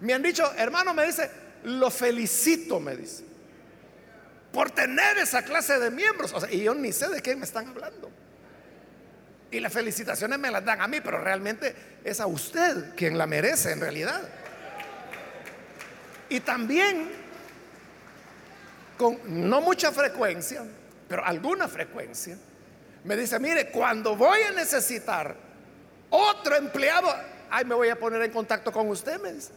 me 0.00 0.12
han 0.12 0.22
dicho, 0.22 0.50
hermano, 0.56 0.94
me 0.94 1.06
dice, 1.06 1.30
lo 1.64 1.90
felicito, 1.90 2.80
me 2.80 2.96
dice, 2.96 3.24
por 4.52 4.70
tener 4.70 5.18
esa 5.18 5.42
clase 5.42 5.78
de 5.78 5.90
miembros. 5.90 6.34
y 6.50 6.62
yo 6.62 6.74
ni 6.74 6.92
sé 6.92 7.08
de 7.08 7.22
qué 7.22 7.36
me 7.36 7.44
están 7.44 7.68
hablando. 7.68 8.10
Y 9.50 9.60
las 9.60 9.72
felicitaciones 9.72 10.38
me 10.38 10.50
las 10.50 10.64
dan 10.64 10.80
a 10.80 10.88
mí, 10.88 11.00
pero 11.00 11.18
realmente 11.18 11.74
es 12.04 12.20
a 12.20 12.26
usted 12.26 12.94
quien 12.94 13.16
la 13.16 13.26
merece 13.26 13.72
en 13.72 13.80
realidad. 13.80 14.22
Y 16.28 16.40
también, 16.40 17.10
con 18.98 19.18
no 19.48 19.60
mucha 19.60 19.92
frecuencia, 19.92 20.64
pero 21.08 21.24
alguna 21.24 21.68
frecuencia, 21.68 22.36
me 23.04 23.16
dice, 23.16 23.38
mire, 23.38 23.70
cuando 23.70 24.16
voy 24.16 24.40
a 24.42 24.50
necesitar 24.50 25.36
otro 26.10 26.56
empleado, 26.56 27.08
ay, 27.48 27.64
me 27.64 27.74
voy 27.76 27.88
a 27.88 27.96
poner 27.96 28.20
en 28.22 28.32
contacto 28.32 28.72
con 28.72 28.88
usted, 28.88 29.20
me 29.20 29.32
dice, 29.32 29.52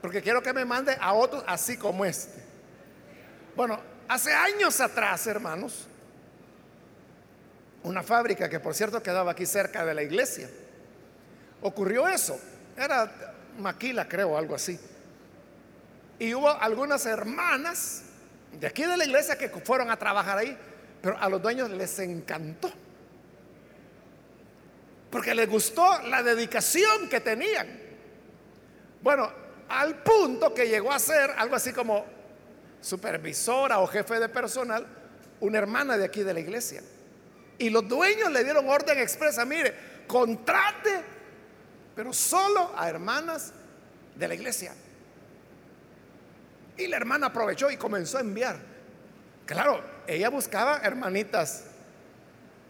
porque 0.00 0.22
quiero 0.22 0.40
que 0.40 0.52
me 0.52 0.64
mande 0.64 0.96
a 1.00 1.12
otros 1.12 1.42
así 1.48 1.76
como 1.76 2.04
este. 2.04 2.40
Bueno, 3.56 3.80
hace 4.06 4.32
años 4.32 4.80
atrás, 4.80 5.26
hermanos, 5.26 5.88
una 7.84 8.02
fábrica 8.02 8.48
que 8.48 8.60
por 8.60 8.74
cierto 8.74 9.02
quedaba 9.02 9.32
aquí 9.32 9.46
cerca 9.46 9.84
de 9.84 9.94
la 9.94 10.02
iglesia. 10.02 10.48
Ocurrió 11.62 12.08
eso, 12.08 12.38
era 12.76 13.10
Maquila 13.58 14.08
creo, 14.08 14.36
algo 14.36 14.54
así. 14.54 14.78
Y 16.18 16.34
hubo 16.34 16.48
algunas 16.48 17.06
hermanas 17.06 18.02
de 18.52 18.66
aquí 18.66 18.84
de 18.84 18.96
la 18.96 19.04
iglesia 19.04 19.36
que 19.36 19.48
fueron 19.48 19.90
a 19.90 19.96
trabajar 19.96 20.38
ahí, 20.38 20.56
pero 21.00 21.18
a 21.18 21.28
los 21.28 21.42
dueños 21.42 21.70
les 21.70 21.98
encantó. 21.98 22.70
Porque 25.10 25.34
les 25.34 25.48
gustó 25.48 26.00
la 26.02 26.22
dedicación 26.22 27.08
que 27.08 27.20
tenían. 27.20 27.68
Bueno, 29.02 29.30
al 29.68 30.02
punto 30.02 30.54
que 30.54 30.68
llegó 30.68 30.92
a 30.92 30.98
ser 30.98 31.30
algo 31.36 31.56
así 31.56 31.72
como 31.72 32.04
supervisora 32.80 33.80
o 33.80 33.86
jefe 33.86 34.18
de 34.20 34.28
personal, 34.28 34.86
una 35.40 35.58
hermana 35.58 35.98
de 35.98 36.04
aquí 36.04 36.22
de 36.22 36.34
la 36.34 36.40
iglesia. 36.40 36.82
Y 37.58 37.70
los 37.70 37.86
dueños 37.88 38.30
le 38.30 38.44
dieron 38.44 38.68
orden 38.68 38.98
expresa, 38.98 39.44
mire, 39.44 39.74
contrate, 40.06 41.02
pero 41.94 42.12
solo 42.12 42.72
a 42.76 42.88
hermanas 42.88 43.52
de 44.16 44.28
la 44.28 44.34
iglesia. 44.34 44.74
Y 46.76 46.86
la 46.86 46.96
hermana 46.96 47.28
aprovechó 47.28 47.70
y 47.70 47.76
comenzó 47.76 48.18
a 48.18 48.22
enviar. 48.22 48.56
Claro, 49.46 49.82
ella 50.06 50.30
buscaba 50.30 50.80
hermanitas 50.82 51.64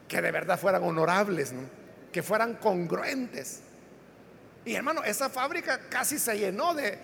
que 0.09 0.21
de 0.21 0.31
verdad 0.31 0.59
fueran 0.59 0.83
honorables, 0.83 1.53
que 2.13 2.23
fueran 2.23 2.55
congruentes. 2.55 3.61
Y 4.65 4.75
hermano, 4.75 5.03
esa 5.05 5.29
fábrica 5.29 5.89
casi 5.89 6.19
se 6.19 6.39
llenó 6.39 6.75
de 6.75 6.99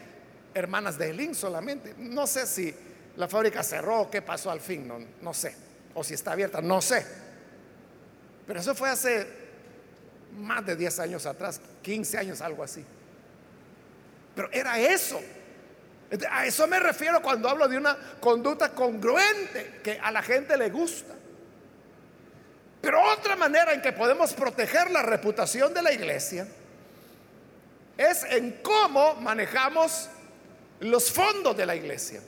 hermanas 0.54 0.98
de 0.98 1.10
Elín 1.10 1.34
solamente. 1.34 1.94
No 1.98 2.26
sé 2.26 2.46
si 2.46 2.74
la 3.16 3.28
fábrica 3.28 3.62
cerró 3.62 4.02
o 4.02 4.10
qué 4.10 4.22
pasó 4.22 4.50
al 4.50 4.60
fin, 4.60 4.86
no, 4.86 4.98
no 5.22 5.34
sé. 5.34 5.54
O 5.94 6.04
si 6.04 6.14
está 6.14 6.32
abierta, 6.32 6.60
no 6.60 6.80
sé. 6.80 7.04
Pero 8.48 8.60
eso 8.60 8.74
fue 8.74 8.88
hace 8.88 9.26
más 10.38 10.64
de 10.64 10.74
10 10.74 11.00
años 11.00 11.26
atrás, 11.26 11.60
15 11.82 12.16
años, 12.16 12.40
algo 12.40 12.64
así. 12.64 12.82
Pero 14.34 14.48
era 14.50 14.78
eso. 14.80 15.20
A 16.30 16.46
eso 16.46 16.66
me 16.66 16.80
refiero 16.80 17.20
cuando 17.20 17.50
hablo 17.50 17.68
de 17.68 17.76
una 17.76 17.94
conducta 18.18 18.70
congruente 18.70 19.80
que 19.84 20.00
a 20.02 20.10
la 20.10 20.22
gente 20.22 20.56
le 20.56 20.70
gusta. 20.70 21.14
Pero 22.80 23.02
otra 23.12 23.36
manera 23.36 23.74
en 23.74 23.82
que 23.82 23.92
podemos 23.92 24.32
proteger 24.32 24.90
la 24.90 25.02
reputación 25.02 25.74
de 25.74 25.82
la 25.82 25.92
iglesia 25.92 26.48
es 27.98 28.24
en 28.30 28.62
cómo 28.62 29.16
manejamos 29.16 30.08
los 30.80 31.12
fondos 31.12 31.54
de 31.54 31.66
la 31.66 31.76
iglesia. 31.76 32.22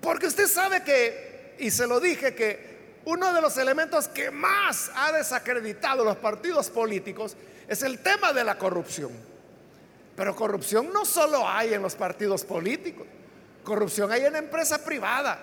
Porque 0.00 0.28
usted 0.28 0.46
sabe 0.46 0.84
que, 0.84 1.56
y 1.58 1.72
se 1.72 1.88
lo 1.88 1.98
dije, 1.98 2.36
que 2.36 2.73
uno 3.06 3.32
de 3.32 3.40
los 3.40 3.56
elementos 3.58 4.08
que 4.08 4.30
más 4.30 4.90
ha 4.94 5.12
desacreditado 5.12 6.04
los 6.04 6.16
partidos 6.16 6.70
políticos 6.70 7.36
es 7.68 7.82
el 7.82 7.98
tema 7.98 8.32
de 8.32 8.44
la 8.44 8.56
corrupción. 8.56 9.12
Pero 10.16 10.34
corrupción 10.34 10.92
no 10.92 11.04
solo 11.04 11.46
hay 11.46 11.74
en 11.74 11.82
los 11.82 11.94
partidos 11.94 12.44
políticos, 12.44 13.06
corrupción 13.62 14.10
hay 14.12 14.24
en 14.24 14.32
la 14.32 14.38
empresa 14.38 14.84
privada, 14.84 15.40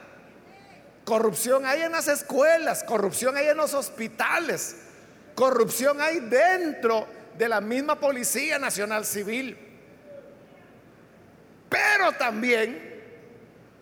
corrupción 1.05 1.65
hay 1.65 1.81
en 1.81 1.91
las 1.91 2.07
escuelas, 2.07 2.83
corrupción 2.83 3.35
hay 3.35 3.47
en 3.47 3.57
los 3.57 3.73
hospitales, 3.73 4.77
corrupción 5.35 6.01
hay 6.01 6.19
dentro 6.21 7.05
de 7.37 7.49
la 7.49 7.61
misma 7.61 7.99
Policía 7.99 8.57
Nacional 8.57 9.05
Civil. 9.05 9.57
Pero 11.69 12.11
también 12.13 12.89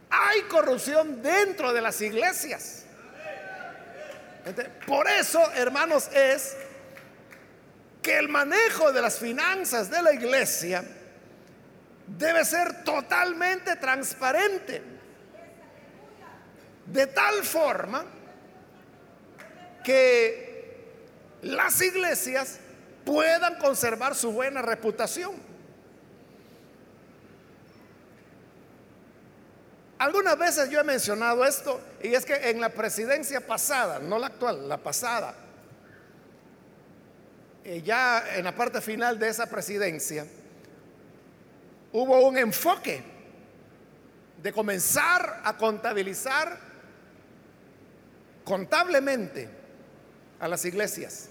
hay 0.10 0.42
corrupción 0.44 1.22
dentro 1.22 1.72
de 1.72 1.82
las 1.82 2.02
iglesias 2.02 2.86
por 4.86 5.08
eso, 5.08 5.42
hermanos, 5.54 6.10
es 6.14 6.56
que 8.02 8.18
el 8.18 8.30
manejo 8.30 8.92
de 8.92 9.02
las 9.02 9.20
finanzas 9.20 9.90
de 9.90 10.02
la 10.02 10.14
iglesia 10.14 10.84
debe 12.08 12.44
ser 12.46 12.84
totalmente 12.84 13.76
transparente. 13.76 14.82
De 16.86 17.06
tal 17.08 17.44
forma 17.44 18.04
que 19.84 20.50
las 21.42 21.82
iglesias 21.82 22.60
puedan 23.06 23.58
conservar 23.60 24.16
su 24.16 24.32
buena 24.32 24.62
reputación. 24.62 25.36
Algunas 30.00 30.38
veces 30.38 30.70
yo 30.70 30.80
he 30.80 30.84
mencionado 30.84 31.46
esto 31.46 31.80
y 32.02 32.14
es 32.14 32.26
que 32.26 32.50
en 32.50 32.62
la 32.62 32.70
presidencia 32.70 33.46
pasada, 33.46 34.00
no 34.00 34.18
la 34.20 34.28
actual, 34.28 34.70
la 34.70 34.78
pasada, 34.78 35.36
eh, 37.64 37.82
ya 37.82 38.36
en 38.36 38.46
la 38.46 38.56
parte 38.56 38.80
final 38.82 39.20
de 39.20 39.28
esa 39.28 39.48
presidencia, 39.48 40.26
hubo 41.92 42.26
un 42.28 42.38
enfoque 42.38 43.04
de 44.42 44.54
comenzar 44.54 45.42
a 45.44 45.58
contabilizar 45.58 46.58
contablemente 48.46 49.50
a 50.40 50.48
las 50.48 50.64
iglesias. 50.64 51.30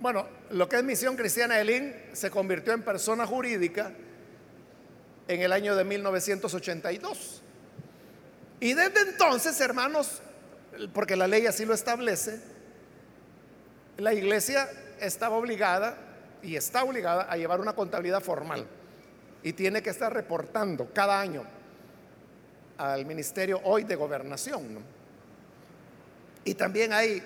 Bueno, 0.00 0.28
lo 0.50 0.68
que 0.68 0.76
es 0.76 0.84
Misión 0.84 1.16
Cristiana 1.16 1.58
Elín 1.58 1.92
se 2.12 2.30
convirtió 2.30 2.72
en 2.72 2.82
persona 2.82 3.26
jurídica 3.26 3.92
en 5.28 5.42
el 5.42 5.52
año 5.52 5.76
de 5.76 5.84
1982. 5.84 7.42
Y 8.60 8.74
desde 8.74 9.02
entonces, 9.02 9.60
hermanos, 9.60 10.20
porque 10.92 11.14
la 11.14 11.26
ley 11.26 11.46
así 11.46 11.64
lo 11.64 11.74
establece, 11.74 12.40
la 13.98 14.14
iglesia 14.14 14.68
estaba 15.00 15.36
obligada 15.36 15.96
y 16.42 16.56
está 16.56 16.82
obligada 16.82 17.30
a 17.30 17.36
llevar 17.36 17.60
una 17.60 17.74
contabilidad 17.74 18.22
formal 18.22 18.66
y 19.42 19.52
tiene 19.52 19.82
que 19.82 19.90
estar 19.90 20.12
reportando 20.12 20.92
cada 20.92 21.20
año 21.20 21.44
al 22.78 23.04
ministerio 23.04 23.60
hoy 23.64 23.84
de 23.84 23.96
gobernación. 23.96 24.78
Y 26.44 26.54
también 26.54 26.92
hay 26.92 27.22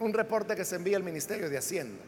un 0.00 0.12
reporte 0.12 0.56
que 0.56 0.64
se 0.64 0.76
envía 0.76 0.96
al 0.96 1.02
ministerio 1.02 1.48
de 1.48 1.58
Hacienda. 1.58 2.02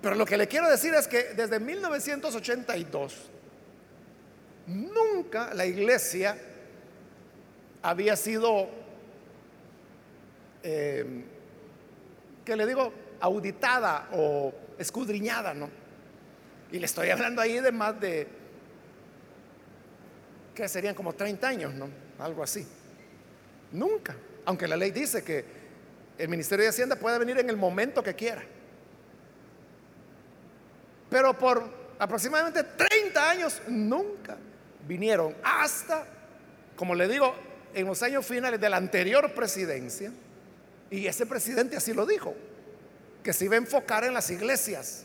Pero 0.00 0.14
lo 0.14 0.24
que 0.24 0.36
le 0.36 0.46
quiero 0.46 0.68
decir 0.70 0.94
es 0.94 1.08
que 1.08 1.34
desde 1.34 1.58
1982 1.58 3.14
nunca 4.66 5.52
la 5.54 5.66
iglesia 5.66 6.38
había 7.82 8.16
sido, 8.16 8.68
eh, 10.62 11.24
que 12.44 12.56
le 12.56 12.66
digo, 12.66 12.92
auditada 13.20 14.08
o 14.12 14.52
escudriñada, 14.78 15.54
¿no? 15.54 15.68
Y 16.70 16.78
le 16.78 16.86
estoy 16.86 17.10
hablando 17.10 17.40
ahí 17.40 17.60
de 17.60 17.72
más 17.72 17.98
de, 18.00 18.28
que 20.54 20.68
serían 20.68 20.94
como 20.94 21.14
30 21.14 21.48
años, 21.48 21.74
¿no? 21.74 21.88
Algo 22.18 22.42
así. 22.42 22.66
Nunca. 23.72 24.16
Aunque 24.44 24.68
la 24.68 24.76
ley 24.76 24.90
dice 24.90 25.24
que 25.24 25.44
el 26.18 26.28
Ministerio 26.28 26.64
de 26.64 26.70
Hacienda 26.70 26.96
puede 26.96 27.18
venir 27.18 27.38
en 27.38 27.48
el 27.48 27.56
momento 27.56 28.02
que 28.02 28.14
quiera. 28.14 28.42
Pero 31.10 31.36
por 31.36 31.62
aproximadamente 31.98 32.62
30 32.62 33.30
años 33.30 33.62
nunca 33.68 34.36
vinieron 34.86 35.34
hasta, 35.42 36.06
como 36.76 36.94
le 36.94 37.08
digo, 37.08 37.34
en 37.74 37.86
los 37.86 38.02
años 38.02 38.26
finales 38.26 38.60
de 38.60 38.68
la 38.68 38.76
anterior 38.76 39.32
presidencia, 39.34 40.12
y 40.90 41.06
ese 41.06 41.26
presidente 41.26 41.76
así 41.76 41.92
lo 41.92 42.06
dijo, 42.06 42.34
que 43.22 43.32
se 43.32 43.44
iba 43.44 43.54
a 43.54 43.58
enfocar 43.58 44.04
en 44.04 44.14
las 44.14 44.30
iglesias, 44.30 45.04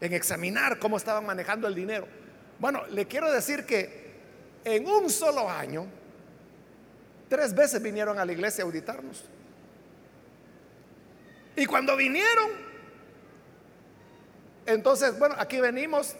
en 0.00 0.12
examinar 0.12 0.78
cómo 0.78 0.96
estaban 0.96 1.24
manejando 1.24 1.68
el 1.68 1.74
dinero. 1.74 2.06
Bueno, 2.58 2.86
le 2.88 3.06
quiero 3.06 3.30
decir 3.30 3.64
que 3.64 4.02
en 4.64 4.86
un 4.86 5.10
solo 5.10 5.48
año, 5.48 5.86
tres 7.28 7.54
veces 7.54 7.80
vinieron 7.80 8.18
a 8.18 8.24
la 8.24 8.32
iglesia 8.32 8.64
a 8.64 8.66
auditarnos. 8.66 9.24
Y 11.54 11.66
cuando 11.66 11.96
vinieron, 11.96 12.50
entonces, 14.66 15.18
bueno, 15.18 15.34
aquí 15.38 15.60
venimos 15.60 16.14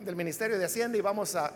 del 0.00 0.16
Ministerio 0.16 0.58
de 0.58 0.64
Hacienda 0.64 0.96
y 0.96 1.00
vamos 1.00 1.34
a 1.34 1.52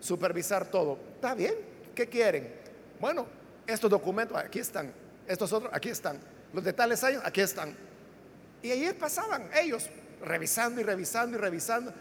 supervisar 0.00 0.66
todo. 0.66 0.98
¿Está 1.14 1.34
bien? 1.34 1.54
¿Qué 1.94 2.08
quieren? 2.08 2.52
Bueno, 3.00 3.26
estos 3.66 3.90
documentos 3.90 4.36
aquí 4.36 4.58
están, 4.58 4.92
estos 5.26 5.52
otros 5.52 5.72
aquí 5.72 5.88
están, 5.88 6.18
los 6.52 6.64
de 6.64 6.72
tales 6.72 7.02
años 7.04 7.22
aquí 7.24 7.40
están. 7.40 7.74
Y 8.62 8.70
ahí 8.70 8.92
pasaban 8.94 9.48
ellos 9.54 9.88
revisando 10.22 10.80
y 10.80 10.84
revisando 10.84 11.36
y 11.36 11.40
revisando. 11.40 11.92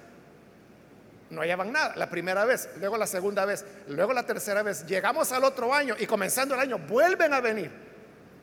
No 1.30 1.42
hallaban 1.42 1.72
nada 1.72 1.96
la 1.96 2.10
primera 2.10 2.46
vez, 2.46 2.70
luego 2.80 2.98
la 2.98 3.08
segunda 3.08 3.46
vez, 3.46 3.66
luego 3.88 4.14
la 4.14 4.24
tercera 4.24 4.64
vez. 4.64 4.86
Llegamos 4.86 5.32
al 5.32 5.44
otro 5.44 5.74
año 5.74 5.96
y 6.00 6.06
comenzando 6.06 6.56
el 6.56 6.62
año 6.62 6.78
vuelven 6.78 7.34
a 7.34 7.42
venir, 7.42 7.72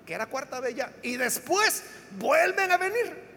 que 0.04 0.14
era 0.14 0.26
cuarta 0.26 0.60
vez 0.60 0.74
ya, 0.74 0.92
y 1.02 1.16
después 1.16 1.84
vuelven 2.18 2.72
a 2.72 2.76
venir 2.76 3.30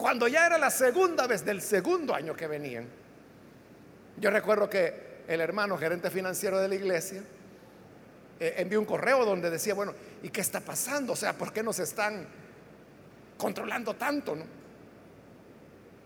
cuando 0.00 0.26
ya 0.28 0.46
era 0.46 0.56
la 0.56 0.70
segunda 0.70 1.26
vez 1.26 1.44
del 1.44 1.60
segundo 1.60 2.14
año 2.14 2.34
que 2.34 2.46
venían, 2.46 2.86
yo 4.16 4.30
recuerdo 4.30 4.70
que 4.70 5.24
el 5.28 5.42
hermano 5.42 5.76
gerente 5.76 6.08
financiero 6.08 6.58
de 6.58 6.68
la 6.68 6.74
iglesia 6.74 7.22
eh, 8.40 8.54
envió 8.56 8.80
un 8.80 8.86
correo 8.86 9.26
donde 9.26 9.50
decía, 9.50 9.74
bueno, 9.74 9.92
¿y 10.22 10.30
qué 10.30 10.40
está 10.40 10.60
pasando? 10.60 11.12
O 11.12 11.16
sea, 11.16 11.34
¿por 11.34 11.52
qué 11.52 11.62
nos 11.62 11.78
están 11.80 12.26
controlando 13.36 13.94
tanto? 13.94 14.38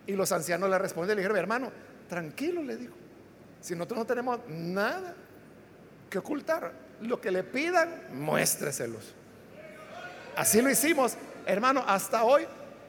Y 0.08 0.14
los 0.14 0.32
ancianos 0.32 0.68
le 0.68 0.76
respondieron, 0.76 1.14
le 1.14 1.22
dijeron, 1.22 1.38
hermano, 1.38 1.70
tranquilo, 2.08 2.64
le 2.64 2.76
dijo, 2.76 2.94
si 3.60 3.74
nosotros 3.74 4.00
no 4.00 4.06
tenemos 4.06 4.40
nada 4.48 5.14
que 6.10 6.18
ocultar, 6.18 6.72
lo 7.00 7.20
que 7.20 7.30
le 7.30 7.44
pidan, 7.44 8.08
muéstreselos. 8.12 9.14
Así 10.34 10.60
lo 10.60 10.68
hicimos, 10.68 11.16
hermano, 11.46 11.84
hasta 11.86 12.24
hoy 12.24 12.44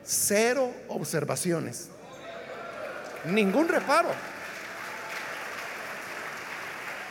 Cero 0.06 0.72
observaciones. 0.88 1.90
Ningún 3.26 3.68
reparo. 3.68 4.10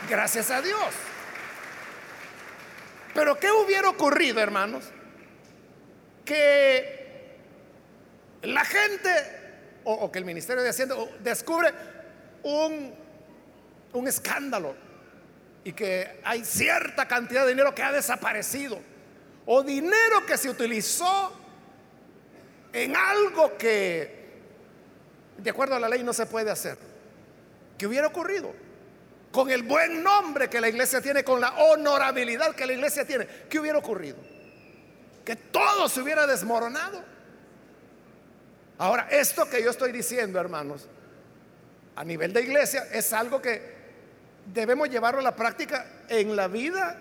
Gracias 0.09 0.49
a 0.49 0.61
Dios. 0.61 0.79
Pero 3.13 3.37
¿qué 3.37 3.51
hubiera 3.51 3.89
ocurrido, 3.89 4.39
hermanos? 4.39 4.85
Que 6.23 7.35
la 8.43 8.63
gente 8.63 9.09
o, 9.83 10.11
que 10.11 10.19
el 10.19 10.25
Ministerio 10.25 10.63
de 10.63 10.69
Hacienda 10.69 10.95
descubre 11.19 11.73
un, 12.43 12.93
un 13.93 14.07
escándalo 14.07 14.75
y 15.63 15.73
que 15.73 16.19
hay 16.23 16.45
cierta 16.45 17.07
cantidad 17.07 17.43
de 17.43 17.49
dinero 17.49 17.75
que 17.75 17.83
ha 17.83 17.91
desaparecido 17.91 18.79
o 19.45 19.63
dinero 19.63 20.25
que 20.25 20.37
se 20.37 20.49
utilizó 20.49 21.44
en 22.75 22.93
algo 22.93 23.57
que 23.57 24.25
de 25.37 25.49
acuerdo 25.49 25.75
a 25.75 25.79
la 25.79 25.87
ley 25.87 26.03
no 26.03 26.11
se 26.11 26.25
puede 26.25 26.51
hacer. 26.51 26.77
¿Qué 27.77 27.87
hubiera 27.87 28.07
ocurrido? 28.07 28.53
Con 29.31 29.49
el 29.49 29.63
buen 29.63 30.03
nombre 30.03 30.49
que 30.49 30.59
la 30.59 30.67
iglesia 30.67 31.01
tiene, 31.01 31.23
con 31.23 31.39
la 31.39 31.53
honorabilidad 31.55 32.53
que 32.53 32.65
la 32.65 32.73
iglesia 32.73 33.05
tiene, 33.05 33.27
¿qué 33.49 33.59
hubiera 33.59 33.77
ocurrido? 33.77 34.17
Que 35.23 35.37
todo 35.37 35.87
se 35.87 36.01
hubiera 36.01 36.27
desmoronado. 36.27 37.01
Ahora, 38.77 39.07
esto 39.09 39.49
que 39.49 39.63
yo 39.63 39.71
estoy 39.71 39.93
diciendo, 39.93 40.37
hermanos, 40.37 40.85
a 41.95 42.03
nivel 42.03 42.33
de 42.33 42.41
iglesia, 42.41 42.89
es 42.91 43.13
algo 43.13 43.41
que 43.41 43.73
debemos 44.53 44.89
llevarlo 44.89 45.21
a 45.21 45.23
la 45.23 45.35
práctica 45.35 45.85
en 46.09 46.35
la 46.35 46.49
vida 46.49 46.99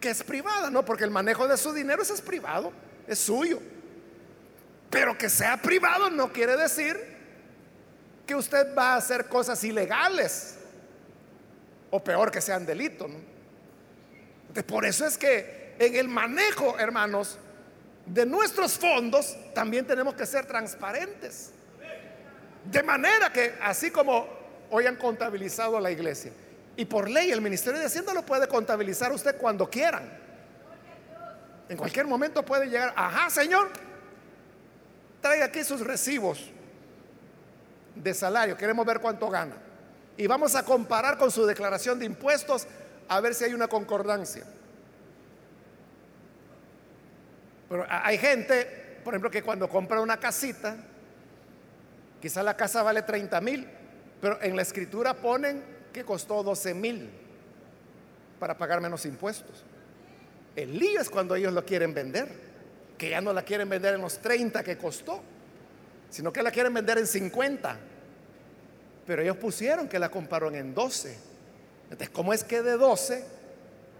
que 0.00 0.10
es 0.10 0.24
privada, 0.24 0.70
¿no? 0.70 0.84
Porque 0.84 1.04
el 1.04 1.12
manejo 1.12 1.46
de 1.46 1.56
su 1.56 1.72
dinero 1.72 2.02
es 2.02 2.20
privado, 2.20 2.72
es 3.06 3.20
suyo. 3.20 3.60
Pero 4.92 5.16
que 5.16 5.30
sea 5.30 5.56
privado 5.56 6.10
no 6.10 6.30
quiere 6.32 6.54
decir 6.54 6.96
que 8.26 8.34
usted 8.34 8.76
va 8.76 8.92
a 8.92 8.96
hacer 8.96 9.26
cosas 9.26 9.64
ilegales 9.64 10.58
o 11.90 12.04
peor 12.04 12.30
que 12.30 12.42
sean 12.42 12.66
delitos. 12.66 13.10
Por 14.66 14.84
eso 14.84 15.06
es 15.06 15.16
que 15.16 15.74
en 15.78 15.96
el 15.96 16.08
manejo, 16.08 16.78
hermanos, 16.78 17.38
de 18.04 18.26
nuestros 18.26 18.78
fondos 18.78 19.34
también 19.54 19.86
tenemos 19.86 20.14
que 20.14 20.26
ser 20.26 20.44
transparentes. 20.44 21.52
De 22.70 22.82
manera 22.82 23.32
que 23.32 23.54
así 23.62 23.90
como 23.90 24.28
hoy 24.70 24.86
han 24.86 24.96
contabilizado 24.96 25.78
a 25.78 25.80
la 25.80 25.90
iglesia, 25.90 26.32
y 26.76 26.84
por 26.84 27.08
ley 27.08 27.30
el 27.30 27.40
Ministerio 27.40 27.80
de 27.80 27.86
Hacienda 27.86 28.12
lo 28.12 28.26
puede 28.26 28.46
contabilizar 28.46 29.10
usted 29.10 29.36
cuando 29.38 29.68
quieran. 29.70 30.20
En 31.70 31.78
cualquier 31.78 32.06
momento 32.06 32.44
puede 32.44 32.66
llegar, 32.66 32.92
ajá, 32.94 33.30
Señor, 33.30 33.70
traiga 35.22 35.46
aquí 35.46 35.64
sus 35.64 35.80
recibos 35.80 36.50
de 37.94 38.12
salario, 38.12 38.56
queremos 38.56 38.84
ver 38.84 39.00
cuánto 39.00 39.30
gana. 39.30 39.54
Y 40.16 40.26
vamos 40.26 40.54
a 40.54 40.64
comparar 40.64 41.16
con 41.16 41.30
su 41.30 41.46
declaración 41.46 41.98
de 41.98 42.04
impuestos 42.04 42.66
a 43.08 43.20
ver 43.20 43.34
si 43.34 43.44
hay 43.44 43.54
una 43.54 43.68
concordancia. 43.68 44.44
Pero 47.68 47.86
hay 47.88 48.18
gente, 48.18 49.00
por 49.02 49.14
ejemplo, 49.14 49.30
que 49.30 49.42
cuando 49.42 49.68
compra 49.68 50.00
una 50.00 50.18
casita, 50.18 50.76
quizá 52.20 52.42
la 52.42 52.56
casa 52.56 52.82
vale 52.82 53.02
30 53.02 53.40
mil, 53.40 53.66
pero 54.20 54.42
en 54.42 54.54
la 54.54 54.62
escritura 54.62 55.14
ponen 55.14 55.64
que 55.92 56.04
costó 56.04 56.42
12 56.42 56.74
mil 56.74 57.10
para 58.38 58.58
pagar 58.58 58.80
menos 58.80 59.06
impuestos. 59.06 59.64
El 60.54 60.78
lío 60.78 61.00
es 61.00 61.08
cuando 61.08 61.34
ellos 61.34 61.52
lo 61.52 61.64
quieren 61.64 61.94
vender 61.94 62.51
que 63.02 63.10
ya 63.10 63.20
no 63.20 63.32
la 63.32 63.42
quieren 63.42 63.68
vender 63.68 63.96
en 63.96 64.00
los 64.00 64.18
30 64.18 64.62
que 64.62 64.78
costó, 64.78 65.20
sino 66.08 66.32
que 66.32 66.40
la 66.40 66.52
quieren 66.52 66.72
vender 66.72 66.98
en 66.98 67.08
50. 67.08 67.76
Pero 69.04 69.22
ellos 69.22 69.36
pusieron 69.38 69.88
que 69.88 69.98
la 69.98 70.08
compraron 70.08 70.54
en 70.54 70.72
12. 70.72 71.18
Entonces, 71.90 72.10
¿cómo 72.10 72.32
es 72.32 72.44
que 72.44 72.62
de 72.62 72.76
12 72.76 73.24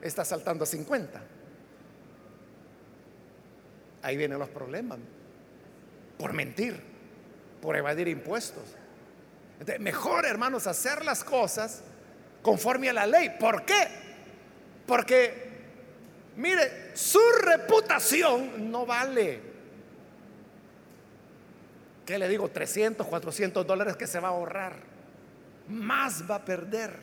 está 0.02 0.24
saltando 0.24 0.62
a 0.62 0.66
50? 0.68 1.20
Ahí 4.02 4.16
vienen 4.16 4.38
los 4.38 4.50
problemas. 4.50 5.00
Por 6.16 6.32
mentir, 6.32 6.80
por 7.60 7.74
evadir 7.74 8.06
impuestos. 8.06 8.62
Mejor, 9.80 10.26
hermanos, 10.26 10.68
hacer 10.68 11.04
las 11.04 11.24
cosas 11.24 11.82
conforme 12.40 12.88
a 12.88 12.92
la 12.92 13.08
ley. 13.08 13.34
¿Por 13.40 13.64
qué? 13.64 13.88
Porque, 14.86 15.41
mire, 16.36 16.90
su 16.94 17.20
reputación 17.42 18.70
no 18.70 18.86
vale. 18.86 19.40
¿Qué 22.04 22.18
le 22.18 22.28
digo? 22.28 22.48
300, 22.48 23.06
400 23.06 23.66
dólares 23.66 23.96
que 23.96 24.06
se 24.06 24.20
va 24.20 24.28
a 24.28 24.32
ahorrar. 24.32 24.74
Más 25.68 26.28
va 26.28 26.36
a 26.36 26.44
perder 26.44 26.96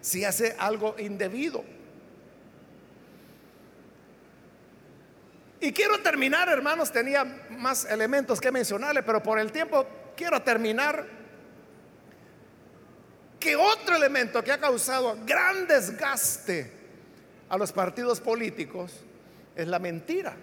si 0.00 0.24
hace 0.24 0.54
algo 0.58 0.96
indebido. 0.98 1.64
Y 5.60 5.72
quiero 5.72 6.02
terminar, 6.02 6.48
hermanos, 6.48 6.92
tenía 6.92 7.24
más 7.50 7.86
elementos 7.86 8.40
que 8.40 8.50
mencionarle, 8.50 9.02
pero 9.02 9.22
por 9.22 9.38
el 9.38 9.50
tiempo 9.50 9.86
quiero 10.14 10.42
terminar 10.42 11.06
que 13.40 13.56
otro 13.56 13.96
elemento 13.96 14.42
que 14.42 14.52
ha 14.52 14.58
causado 14.58 15.18
gran 15.24 15.66
desgaste 15.66 16.83
a 17.48 17.58
los 17.58 17.72
partidos 17.72 18.20
políticos 18.20 18.92
es 19.56 19.68
la 19.68 19.78
mentira 19.78 20.36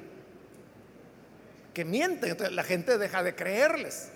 que 1.74 1.86
mienten, 1.86 2.32
entonces 2.32 2.56
la 2.56 2.64
gente 2.64 2.98
deja 2.98 3.24
de 3.24 3.36
creerles. 3.36 4.10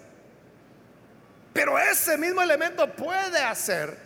Pero 1.53 1.79
ese 1.79 2.17
mismo 2.17 2.41
elemento 2.41 2.93
puede 2.95 3.39
hacer 3.39 3.97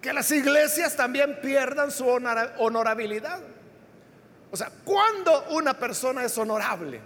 que 0.00 0.12
las 0.12 0.30
iglesias 0.30 0.96
también 0.96 1.40
pierdan 1.40 1.90
su 1.90 2.06
honorabilidad. 2.06 3.40
O 4.50 4.56
sea, 4.56 4.70
cuando 4.84 5.46
una 5.50 5.74
persona 5.74 6.24
es 6.24 6.36
honorable, 6.38 7.00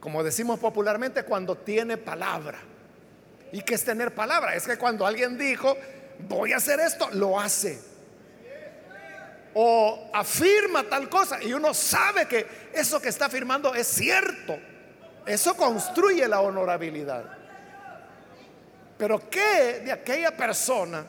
como 0.00 0.22
decimos 0.22 0.60
popularmente, 0.60 1.24
cuando 1.24 1.56
tiene 1.56 1.96
palabra. 1.96 2.58
¿Y 3.50 3.62
qué 3.62 3.74
es 3.74 3.84
tener 3.84 4.14
palabra? 4.14 4.54
Es 4.54 4.66
que 4.66 4.76
cuando 4.76 5.06
alguien 5.06 5.38
dijo, 5.38 5.74
voy 6.28 6.52
a 6.52 6.58
hacer 6.58 6.80
esto, 6.80 7.08
lo 7.12 7.40
hace 7.40 7.80
o 9.60 10.08
afirma 10.12 10.84
tal 10.84 11.08
cosa 11.08 11.42
y 11.42 11.52
uno 11.52 11.74
sabe 11.74 12.28
que 12.28 12.46
eso 12.72 13.02
que 13.02 13.08
está 13.08 13.24
afirmando 13.24 13.74
es 13.74 13.88
cierto. 13.88 14.56
Eso 15.26 15.56
construye 15.56 16.28
la 16.28 16.40
honorabilidad. 16.42 17.24
Pero 18.96 19.28
¿qué 19.28 19.80
de 19.84 19.90
aquella 19.90 20.36
persona 20.36 21.04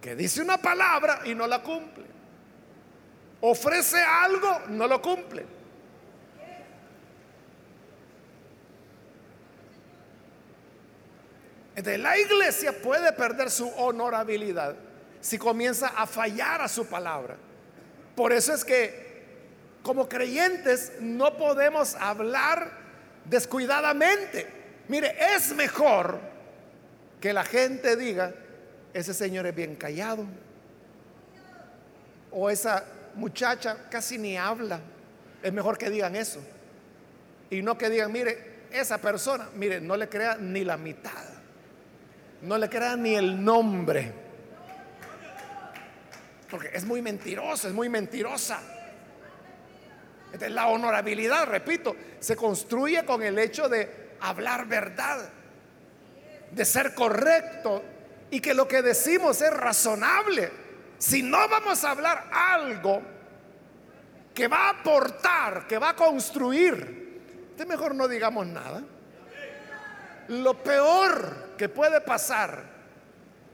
que 0.00 0.14
dice 0.14 0.40
una 0.42 0.58
palabra 0.58 1.22
y 1.24 1.34
no 1.34 1.48
la 1.48 1.60
cumple? 1.60 2.04
Ofrece 3.40 4.00
algo, 4.00 4.60
no 4.68 4.86
lo 4.86 5.02
cumple. 5.02 5.44
Entonces 11.74 12.00
la 12.00 12.16
iglesia 12.16 12.80
puede 12.80 13.12
perder 13.12 13.50
su 13.50 13.68
honorabilidad 13.70 14.76
si 15.20 15.36
comienza 15.36 15.88
a 15.88 16.06
fallar 16.06 16.62
a 16.62 16.68
su 16.68 16.86
palabra. 16.86 17.38
Por 18.16 18.32
eso 18.32 18.54
es 18.54 18.64
que 18.64 19.06
como 19.82 20.08
creyentes 20.08 20.94
no 21.00 21.36
podemos 21.36 21.94
hablar 21.96 22.72
descuidadamente. 23.26 24.46
Mire, 24.88 25.14
es 25.36 25.54
mejor 25.54 26.18
que 27.20 27.32
la 27.32 27.44
gente 27.44 27.94
diga, 27.94 28.32
ese 28.94 29.12
señor 29.12 29.46
es 29.46 29.54
bien 29.54 29.76
callado. 29.76 30.24
O 32.32 32.48
esa 32.48 32.84
muchacha 33.14 33.76
casi 33.90 34.16
ni 34.16 34.36
habla. 34.36 34.80
Es 35.42 35.52
mejor 35.52 35.76
que 35.76 35.90
digan 35.90 36.16
eso. 36.16 36.40
Y 37.50 37.62
no 37.62 37.76
que 37.76 37.90
digan, 37.90 38.10
mire, 38.10 38.56
esa 38.72 38.98
persona, 38.98 39.48
mire, 39.54 39.80
no 39.80 39.96
le 39.96 40.08
crea 40.08 40.36
ni 40.36 40.64
la 40.64 40.78
mitad. 40.78 41.24
No 42.42 42.56
le 42.56 42.68
crea 42.68 42.96
ni 42.96 43.14
el 43.14 43.44
nombre 43.44 44.25
porque 46.50 46.70
es 46.72 46.84
muy 46.84 47.02
mentiroso, 47.02 47.68
es 47.68 47.74
muy 47.74 47.88
mentirosa. 47.88 48.60
la 50.48 50.66
honorabilidad, 50.66 51.46
repito, 51.46 51.96
se 52.20 52.36
construye 52.36 53.04
con 53.04 53.22
el 53.22 53.38
hecho 53.38 53.68
de 53.68 54.16
hablar 54.20 54.66
verdad, 54.66 55.28
de 56.50 56.64
ser 56.64 56.94
correcto 56.94 57.82
y 58.30 58.40
que 58.40 58.54
lo 58.54 58.68
que 58.68 58.82
decimos 58.82 59.40
es 59.42 59.52
razonable. 59.52 60.50
Si 60.98 61.22
no 61.22 61.48
vamos 61.48 61.84
a 61.84 61.90
hablar 61.90 62.28
algo 62.32 63.02
que 64.34 64.48
va 64.48 64.66
a 64.66 64.70
aportar, 64.70 65.66
que 65.66 65.78
va 65.78 65.90
a 65.90 65.96
construir, 65.96 67.52
de 67.56 67.66
mejor 67.66 67.94
no 67.94 68.06
digamos 68.06 68.46
nada. 68.46 68.82
Lo 70.28 70.62
peor 70.62 71.54
que 71.56 71.68
puede 71.68 72.00
pasar, 72.00 72.64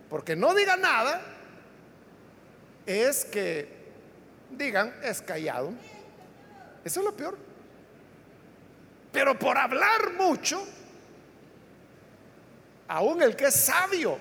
porque 0.09 0.34
no 0.34 0.55
diga 0.55 0.76
nada, 0.76 1.20
es 2.87 3.24
que 3.24 3.68
digan, 4.51 4.95
es 5.03 5.22
callado. 5.22 5.72
Eso 6.85 7.01
es 7.01 7.07
lo 7.07 7.16
peor. 7.16 7.39
Pero 9.12 9.39
por 9.39 9.59
hablar 9.59 10.14
mucho, 10.14 10.66
aún 12.89 13.22
el 13.22 13.37
que 13.37 13.47
es 13.47 13.55
sabio, 13.55 14.18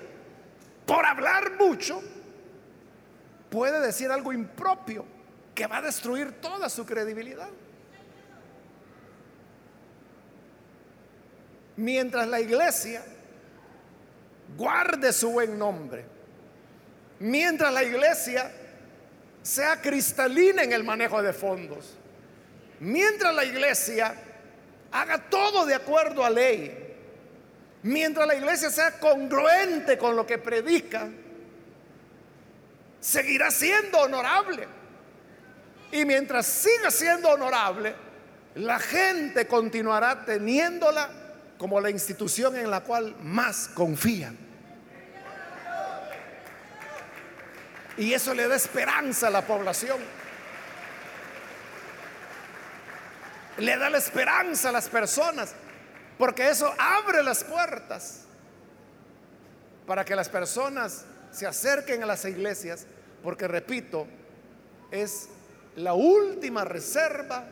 por 0.85 1.05
hablar 1.05 1.53
mucho, 1.57 2.01
puede 3.49 3.79
decir 3.79 4.11
algo 4.11 4.33
impropio 4.33 5.05
que 5.55 5.67
va 5.67 5.77
a 5.77 5.81
destruir 5.81 6.33
toda 6.41 6.69
su 6.69 6.85
credibilidad. 6.85 7.49
Mientras 11.77 12.27
la 12.27 12.39
iglesia 12.39 13.03
guarde 14.57 15.13
su 15.13 15.31
buen 15.31 15.57
nombre, 15.57 16.05
mientras 17.21 17.71
la 17.71 17.83
iglesia 17.83 18.51
sea 19.43 19.79
cristalina 19.79 20.63
en 20.63 20.73
el 20.73 20.83
manejo 20.83 21.21
de 21.21 21.33
fondos, 21.33 21.95
mientras 22.79 23.33
la 23.33 23.45
iglesia 23.45 24.15
haga 24.91 25.29
todo 25.29 25.65
de 25.65 25.75
acuerdo 25.75 26.25
a 26.25 26.29
ley, 26.29 26.95
mientras 27.83 28.27
la 28.27 28.35
iglesia 28.35 28.71
sea 28.71 28.99
congruente 28.99 29.97
con 29.99 30.15
lo 30.15 30.25
que 30.25 30.39
predica, 30.39 31.09
seguirá 32.99 33.51
siendo 33.51 33.99
honorable. 33.99 34.67
Y 35.91 36.05
mientras 36.05 36.47
siga 36.47 36.89
siendo 36.89 37.29
honorable, 37.29 37.93
la 38.55 38.79
gente 38.79 39.45
continuará 39.45 40.25
teniéndola 40.25 41.09
como 41.57 41.79
la 41.79 41.91
institución 41.91 42.55
en 42.55 42.71
la 42.71 42.81
cual 42.81 43.15
más 43.21 43.67
confía. 43.67 44.33
Y 48.01 48.15
eso 48.15 48.33
le 48.33 48.47
da 48.47 48.55
esperanza 48.55 49.27
a 49.27 49.29
la 49.29 49.45
población. 49.45 49.99
Le 53.59 53.77
da 53.77 53.91
la 53.91 53.99
esperanza 53.99 54.69
a 54.69 54.71
las 54.71 54.89
personas. 54.89 55.53
Porque 56.17 56.49
eso 56.49 56.73
abre 56.79 57.21
las 57.21 57.43
puertas 57.43 58.21
para 59.85 60.03
que 60.03 60.15
las 60.15 60.29
personas 60.29 61.05
se 61.29 61.45
acerquen 61.45 62.01
a 62.01 62.07
las 62.07 62.25
iglesias. 62.25 62.87
Porque, 63.21 63.47
repito, 63.47 64.07
es 64.89 65.29
la 65.75 65.93
última 65.93 66.65
reserva 66.65 67.45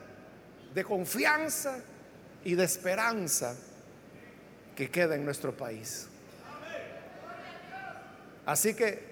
de 0.74 0.84
confianza 0.84 1.78
y 2.43 2.56
de 2.56 2.64
esperanza 2.64 3.56
que 4.76 4.89
queda 4.89 5.14
en 5.14 5.26
nuestro 5.26 5.56
país. 5.56 6.08
Así 8.47 8.74
que 8.74 9.09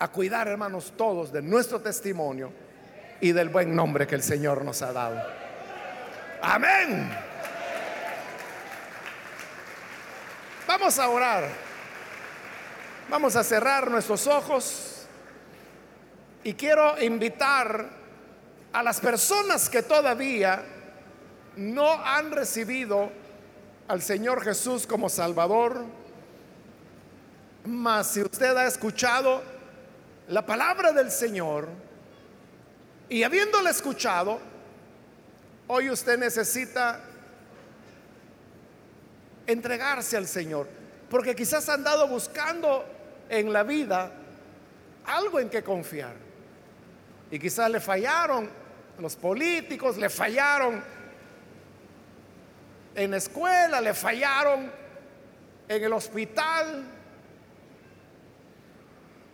a 0.00 0.08
cuidar, 0.08 0.48
hermanos, 0.48 0.94
todos 0.96 1.30
de 1.30 1.42
nuestro 1.42 1.80
testimonio 1.80 2.50
y 3.20 3.32
del 3.32 3.50
buen 3.50 3.76
nombre 3.76 4.06
que 4.06 4.14
el 4.14 4.22
Señor 4.22 4.64
nos 4.64 4.80
ha 4.80 4.92
dado. 4.92 5.22
Amén. 6.42 7.10
Vamos 10.66 10.98
a 10.98 11.08
orar. 11.08 11.48
Vamos 13.10 13.36
a 13.36 13.44
cerrar 13.44 13.90
nuestros 13.90 14.26
ojos 14.26 15.06
y 16.42 16.54
quiero 16.54 16.98
invitar 17.02 17.90
a 18.72 18.82
las 18.82 19.00
personas 19.00 19.68
que 19.68 19.82
todavía 19.82 20.62
no 21.56 21.92
han 21.92 22.30
recibido 22.30 23.10
al 23.88 24.00
Señor 24.00 24.42
Jesús 24.42 24.86
como 24.86 25.10
Salvador, 25.10 25.84
mas 27.66 28.06
si 28.12 28.22
usted 28.22 28.56
ha 28.56 28.66
escuchado 28.66 29.42
la 30.30 30.46
palabra 30.46 30.92
del 30.92 31.10
Señor 31.10 31.68
y 33.08 33.24
habiéndola 33.24 33.70
escuchado, 33.70 34.38
hoy 35.66 35.90
usted 35.90 36.16
necesita 36.16 37.00
entregarse 39.48 40.16
al 40.16 40.28
Señor. 40.28 40.68
Porque 41.10 41.34
quizás 41.34 41.68
han 41.68 41.82
dado 41.82 42.06
buscando 42.06 42.84
en 43.28 43.52
la 43.52 43.64
vida 43.64 44.12
algo 45.04 45.40
en 45.40 45.50
que 45.50 45.64
confiar. 45.64 46.14
Y 47.32 47.38
quizás 47.40 47.68
le 47.68 47.80
fallaron 47.80 48.48
los 49.00 49.16
políticos, 49.16 49.96
le 49.96 50.08
fallaron 50.08 50.80
en 52.94 53.10
la 53.10 53.16
escuela, 53.16 53.80
le 53.80 53.94
fallaron 53.94 54.70
en 55.66 55.84
el 55.84 55.92
hospital. 55.92 56.99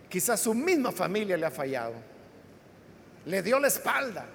Quizás 0.09 0.39
su 0.39 0.53
misma 0.53 0.91
familia 0.91 1.37
le 1.37 1.45
ha 1.45 1.51
fallado. 1.51 1.93
Le 3.25 3.41
dio 3.41 3.59
la 3.59 3.67
espalda. 3.67 4.25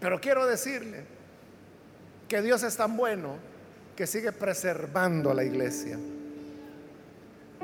Pero 0.00 0.20
quiero 0.20 0.46
decirle 0.46 1.04
que 2.28 2.42
Dios 2.42 2.62
es 2.62 2.76
tan 2.76 2.96
bueno 2.96 3.36
que 3.96 4.06
sigue 4.06 4.32
preservando 4.32 5.30
a 5.30 5.34
la 5.34 5.44
iglesia 5.44 5.98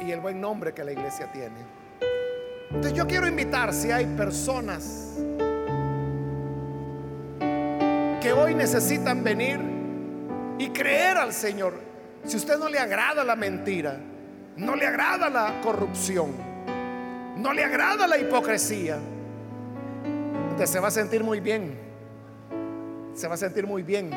y 0.01 0.11
el 0.11 0.21
buen 0.21 0.41
nombre 0.41 0.73
que 0.73 0.85
la 0.85 0.93
iglesia 0.93 1.31
tiene. 1.33 1.81
Entonces 2.69 2.93
yo 2.93 3.07
quiero 3.07 3.27
invitar 3.27 3.75
si 3.75 3.91
hay 3.91 4.07
personas 4.17 5.17
que 8.21 8.33
hoy 8.33 8.55
necesitan 8.55 9.25
venir 9.25 9.61
y 10.59 10.71
creer 10.71 11.17
al 11.17 11.33
Señor. 11.33 11.90
Si 12.25 12.37
usted 12.37 12.59
no 12.59 12.69
le 12.69 12.79
agrada 12.79 13.25
la 13.25 13.37
mentira, 13.37 13.99
no 14.57 14.77
le 14.77 14.87
agrada 14.87 15.31
la 15.31 15.61
corrupción, 15.63 16.33
no 17.37 17.53
le 17.53 17.65
agrada 17.65 18.07
la 18.07 18.19
hipocresía, 18.19 18.99
usted 20.51 20.67
se 20.67 20.81
va 20.81 20.89
a 20.89 20.91
sentir 20.93 21.25
muy 21.25 21.41
bien 21.41 21.91
se 23.15 23.29
va 23.29 23.35
a 23.35 23.39
sentir 23.39 23.67
muy 23.67 23.83
bien 23.83 24.11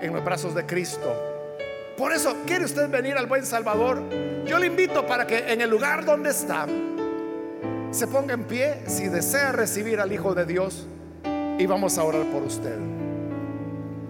en 0.00 0.12
los 0.12 0.24
brazos 0.24 0.54
de 0.54 0.66
Cristo. 0.66 1.14
Por 1.96 2.12
eso, 2.12 2.36
¿quiere 2.46 2.64
usted 2.64 2.88
venir 2.88 3.16
al 3.16 3.26
buen 3.26 3.44
Salvador? 3.44 4.02
Yo 4.46 4.58
le 4.58 4.66
invito 4.66 5.06
para 5.06 5.26
que 5.26 5.52
en 5.52 5.60
el 5.60 5.70
lugar 5.70 6.04
donde 6.04 6.30
está, 6.30 6.66
se 7.90 8.06
ponga 8.06 8.34
en 8.34 8.44
pie 8.44 8.82
si 8.86 9.08
desea 9.08 9.52
recibir 9.52 10.00
al 10.00 10.12
Hijo 10.12 10.34
de 10.34 10.44
Dios 10.44 10.86
y 11.58 11.66
vamos 11.66 11.98
a 11.98 12.04
orar 12.04 12.24
por 12.26 12.42
usted. 12.42 12.78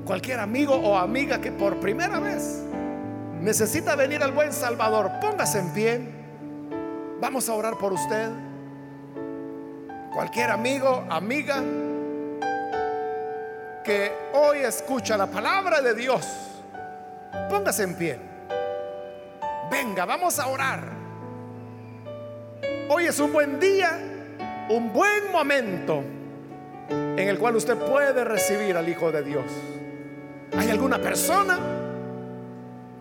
Cualquier 0.05 0.41
amigo 0.41 0.75
o 0.75 0.97
amiga 0.97 1.41
que 1.41 1.53
por 1.53 1.79
primera 1.81 2.19
vez 2.19 2.63
necesita 3.49 3.97
venir 3.97 4.23
al 4.23 4.33
buen 4.33 4.53
Salvador, 4.53 5.11
póngase 5.23 5.59
en 5.59 5.73
pie. 5.73 6.01
Vamos 7.19 7.49
a 7.49 7.55
orar 7.55 7.79
por 7.79 7.95
usted. 7.95 8.29
Cualquier 10.13 10.51
amigo, 10.51 11.07
amiga 11.09 11.63
que 13.83 14.13
hoy 14.35 14.59
escucha 14.59 15.17
la 15.17 15.29
palabra 15.29 15.81
de 15.81 15.95
Dios, 15.95 16.27
póngase 17.49 17.85
en 17.85 17.95
pie. 17.95 18.19
Venga, 19.71 20.05
vamos 20.05 20.39
a 20.39 20.47
orar. 20.49 20.81
Hoy 22.91 23.07
es 23.07 23.19
un 23.19 23.33
buen 23.33 23.59
día, 23.59 23.99
un 24.69 24.93
buen 24.93 25.33
momento 25.33 26.05
en 26.91 27.27
el 27.27 27.39
cual 27.39 27.57
usted 27.57 27.79
puede 27.79 28.25
recibir 28.25 28.77
al 28.77 28.87
Hijo 28.91 29.11
de 29.11 29.23
Dios. 29.23 29.47
¿Hay 30.55 30.69
alguna 30.69 30.99
persona? 30.99 31.78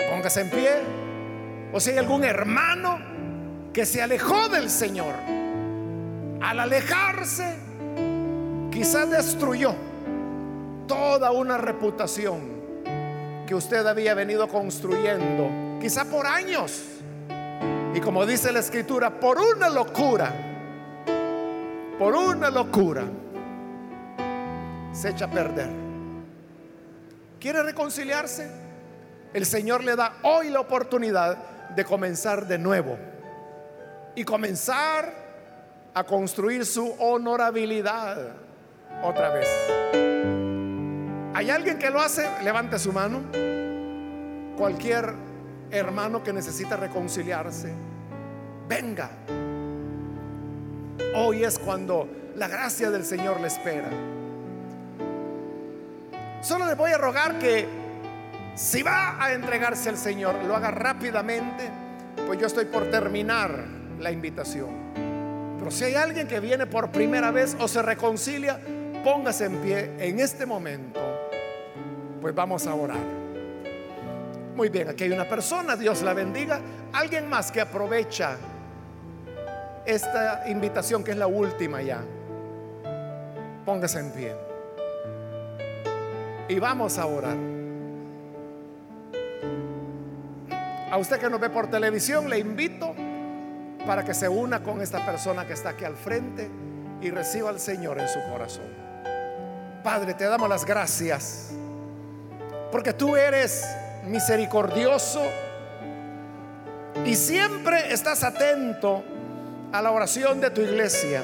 Póngase 0.09 0.41
en 0.41 0.49
pie. 0.49 0.69
O 1.73 1.79
si 1.79 1.91
hay 1.91 1.97
algún 1.97 2.23
hermano 2.23 2.99
que 3.73 3.85
se 3.85 4.01
alejó 4.01 4.49
del 4.49 4.69
Señor. 4.69 5.13
Al 6.41 6.59
alejarse, 6.59 7.55
quizás 8.71 9.09
destruyó 9.09 9.75
toda 10.87 11.31
una 11.31 11.57
reputación 11.57 12.57
que 13.45 13.55
usted 13.55 13.85
había 13.85 14.13
venido 14.13 14.47
construyendo, 14.47 15.79
quizá 15.81 16.05
por 16.05 16.25
años. 16.25 16.83
Y 17.93 17.99
como 17.99 18.25
dice 18.25 18.51
la 18.51 18.59
escritura, 18.59 19.19
por 19.19 19.39
una 19.39 19.69
locura, 19.69 20.31
por 21.97 22.15
una 22.15 22.49
locura, 22.49 23.03
se 24.91 25.09
echa 25.09 25.25
a 25.25 25.31
perder. 25.31 25.69
¿Quiere 27.39 27.63
reconciliarse? 27.63 28.66
El 29.33 29.45
Señor 29.45 29.83
le 29.83 29.95
da 29.95 30.13
hoy 30.23 30.49
la 30.49 30.59
oportunidad 30.59 31.37
de 31.75 31.83
comenzar 31.85 32.47
de 32.47 32.57
nuevo 32.57 32.97
y 34.15 34.23
comenzar 34.23 35.13
a 35.93 36.03
construir 36.03 36.65
su 36.65 36.91
honorabilidad 36.99 38.33
otra 39.03 39.29
vez. 39.29 39.47
¿Hay 41.35 41.49
alguien 41.49 41.77
que 41.77 41.89
lo 41.89 41.99
hace? 41.99 42.27
Levante 42.43 42.79
su 42.79 42.91
mano. 42.91 43.21
Cualquier 44.57 45.13
hermano 45.69 46.23
que 46.23 46.33
necesita 46.33 46.77
reconciliarse, 46.77 47.73
venga. 48.67 49.09
Hoy 51.15 51.43
es 51.43 51.59
cuando 51.59 52.07
la 52.35 52.47
gracia 52.47 52.89
del 52.89 53.05
Señor 53.05 53.39
le 53.39 53.47
espera. 53.47 53.89
Solo 56.41 56.65
le 56.65 56.75
voy 56.75 56.91
a 56.91 56.97
rogar 56.97 57.37
que 57.39 57.86
si 58.57 58.83
va 58.83 59.23
a 59.23 59.31
entregarse 59.31 59.87
al 59.87 59.97
Señor, 59.97 60.43
lo 60.43 60.53
haga 60.53 60.71
rápidamente, 60.71 61.69
pues 62.25 62.37
yo 62.39 62.47
estoy 62.47 62.65
por 62.65 62.91
terminar 62.91 63.63
la 63.99 64.11
invitación. 64.11 64.69
Pero 65.57 65.71
si 65.71 65.85
hay 65.85 65.95
alguien 65.95 66.27
que 66.27 66.41
viene 66.41 66.65
por 66.65 66.91
primera 66.91 67.31
vez 67.31 67.55
o 67.59 67.69
se 67.69 67.81
reconcilia, 67.81 68.59
póngase 69.03 69.45
en 69.45 69.57
pie 69.57 69.93
en 69.99 70.19
este 70.19 70.45
momento 70.45 71.17
pues 72.27 72.35
vamos 72.35 72.67
a 72.67 72.73
orar. 72.73 72.97
Muy 74.55 74.69
bien, 74.69 74.89
aquí 74.89 75.05
hay 75.05 75.11
una 75.11 75.29
persona, 75.29 75.75
Dios 75.75 76.01
la 76.01 76.13
bendiga. 76.13 76.59
Alguien 76.93 77.29
más 77.29 77.51
que 77.51 77.61
aprovecha 77.61 78.37
esta 79.85 80.43
invitación 80.49 81.03
que 81.03 81.11
es 81.11 81.17
la 81.17 81.27
última 81.27 81.81
ya. 81.81 82.01
Póngase 83.65 83.99
en 83.99 84.11
pie. 84.11 84.35
Y 86.49 86.59
vamos 86.59 86.97
a 86.97 87.05
orar. 87.05 87.56
A 90.89 90.97
usted 90.97 91.19
que 91.19 91.29
nos 91.29 91.39
ve 91.39 91.49
por 91.49 91.69
televisión, 91.69 92.29
le 92.29 92.39
invito 92.39 92.95
para 93.85 94.03
que 94.03 94.13
se 94.13 94.27
una 94.27 94.63
con 94.63 94.81
esta 94.81 95.05
persona 95.05 95.45
que 95.45 95.53
está 95.53 95.69
aquí 95.69 95.85
al 95.85 95.95
frente 95.95 96.49
y 97.01 97.09
reciba 97.09 97.49
al 97.49 97.59
Señor 97.59 97.99
en 97.99 98.07
su 98.07 98.19
corazón. 98.31 98.65
Padre, 99.83 100.13
te 100.13 100.25
damos 100.25 100.49
las 100.49 100.65
gracias 100.65 101.51
porque 102.71 102.93
tú 102.93 103.15
eres 103.15 103.65
misericordioso 104.05 105.21
y 107.05 107.15
siempre 107.15 107.93
estás 107.93 108.23
atento 108.23 109.03
a 109.71 109.81
la 109.81 109.91
oración 109.91 110.41
de 110.41 110.49
tu 110.49 110.61
iglesia. 110.61 111.23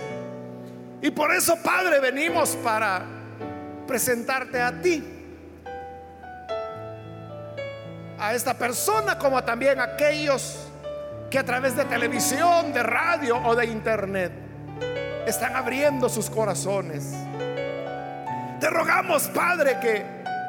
Y 1.02 1.12
por 1.12 1.34
eso, 1.34 1.58
Padre, 1.62 2.00
venimos 2.00 2.56
para 2.64 3.06
presentarte 3.88 4.62
a 4.62 4.82
ti, 4.82 5.04
a 8.24 8.34
esta 8.34 8.54
persona, 8.54 9.18
como 9.18 9.44
también 9.44 9.82
a 9.82 9.84
aquellos 9.84 10.70
que 11.30 11.38
a 11.38 11.44
través 11.44 11.76
de 11.76 11.84
televisión, 11.84 12.72
de 12.72 12.82
radio 12.82 13.38
o 13.44 13.54
de 13.54 13.66
internet 13.66 14.32
están 15.28 15.58
abriendo 15.58 16.08
sus 16.08 16.30
corazones. 16.30 17.14
Te 18.62 18.70
rogamos, 18.70 19.24
Padre, 19.24 19.78
que 19.82 20.06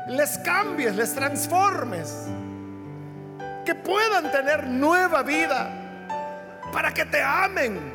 les 0.06 0.38
cambies, 0.38 0.94
les 0.94 1.12
transformes, 1.16 2.28
que 3.66 3.74
puedan 3.74 4.30
tener 4.30 4.68
nueva 4.68 5.24
vida, 5.24 5.68
para 6.72 6.94
que 6.94 7.04
te 7.06 7.20
amen, 7.20 7.92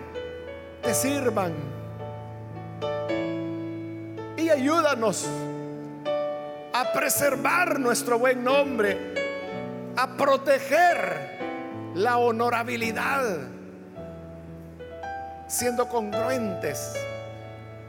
te 0.81 0.93
sirvan. 0.93 1.53
Y 4.35 4.49
ayúdanos 4.49 5.25
a 6.73 6.91
preservar 6.91 7.79
nuestro 7.79 8.19
buen 8.19 8.43
nombre, 8.43 9.28
a 9.95 10.07
proteger 10.17 11.39
la 11.95 12.17
honorabilidad, 12.17 13.39
siendo 15.47 15.87
congruentes, 15.87 16.93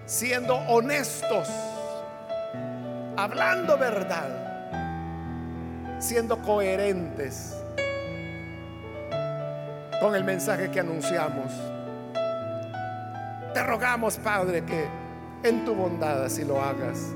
siendo 0.07 0.57
honestos 0.57 1.49
hablando 3.17 3.77
verdad, 3.77 4.29
siendo 5.99 6.41
coherentes 6.41 7.55
con 10.01 10.15
el 10.15 10.25
mensaje 10.25 10.71
que 10.71 10.81
anunciamos. 10.81 11.53
Te 13.53 13.63
rogamos, 13.63 14.17
Padre, 14.17 14.65
que 14.65 14.87
en 15.43 15.65
tu 15.65 15.75
bondad 15.75 16.25
así 16.25 16.45
lo 16.45 16.63
hagas 16.63 17.13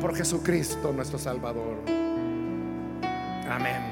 por 0.00 0.16
Jesucristo 0.16 0.92
nuestro 0.92 1.18
Salvador. 1.18 1.76
Amén. 3.48 3.91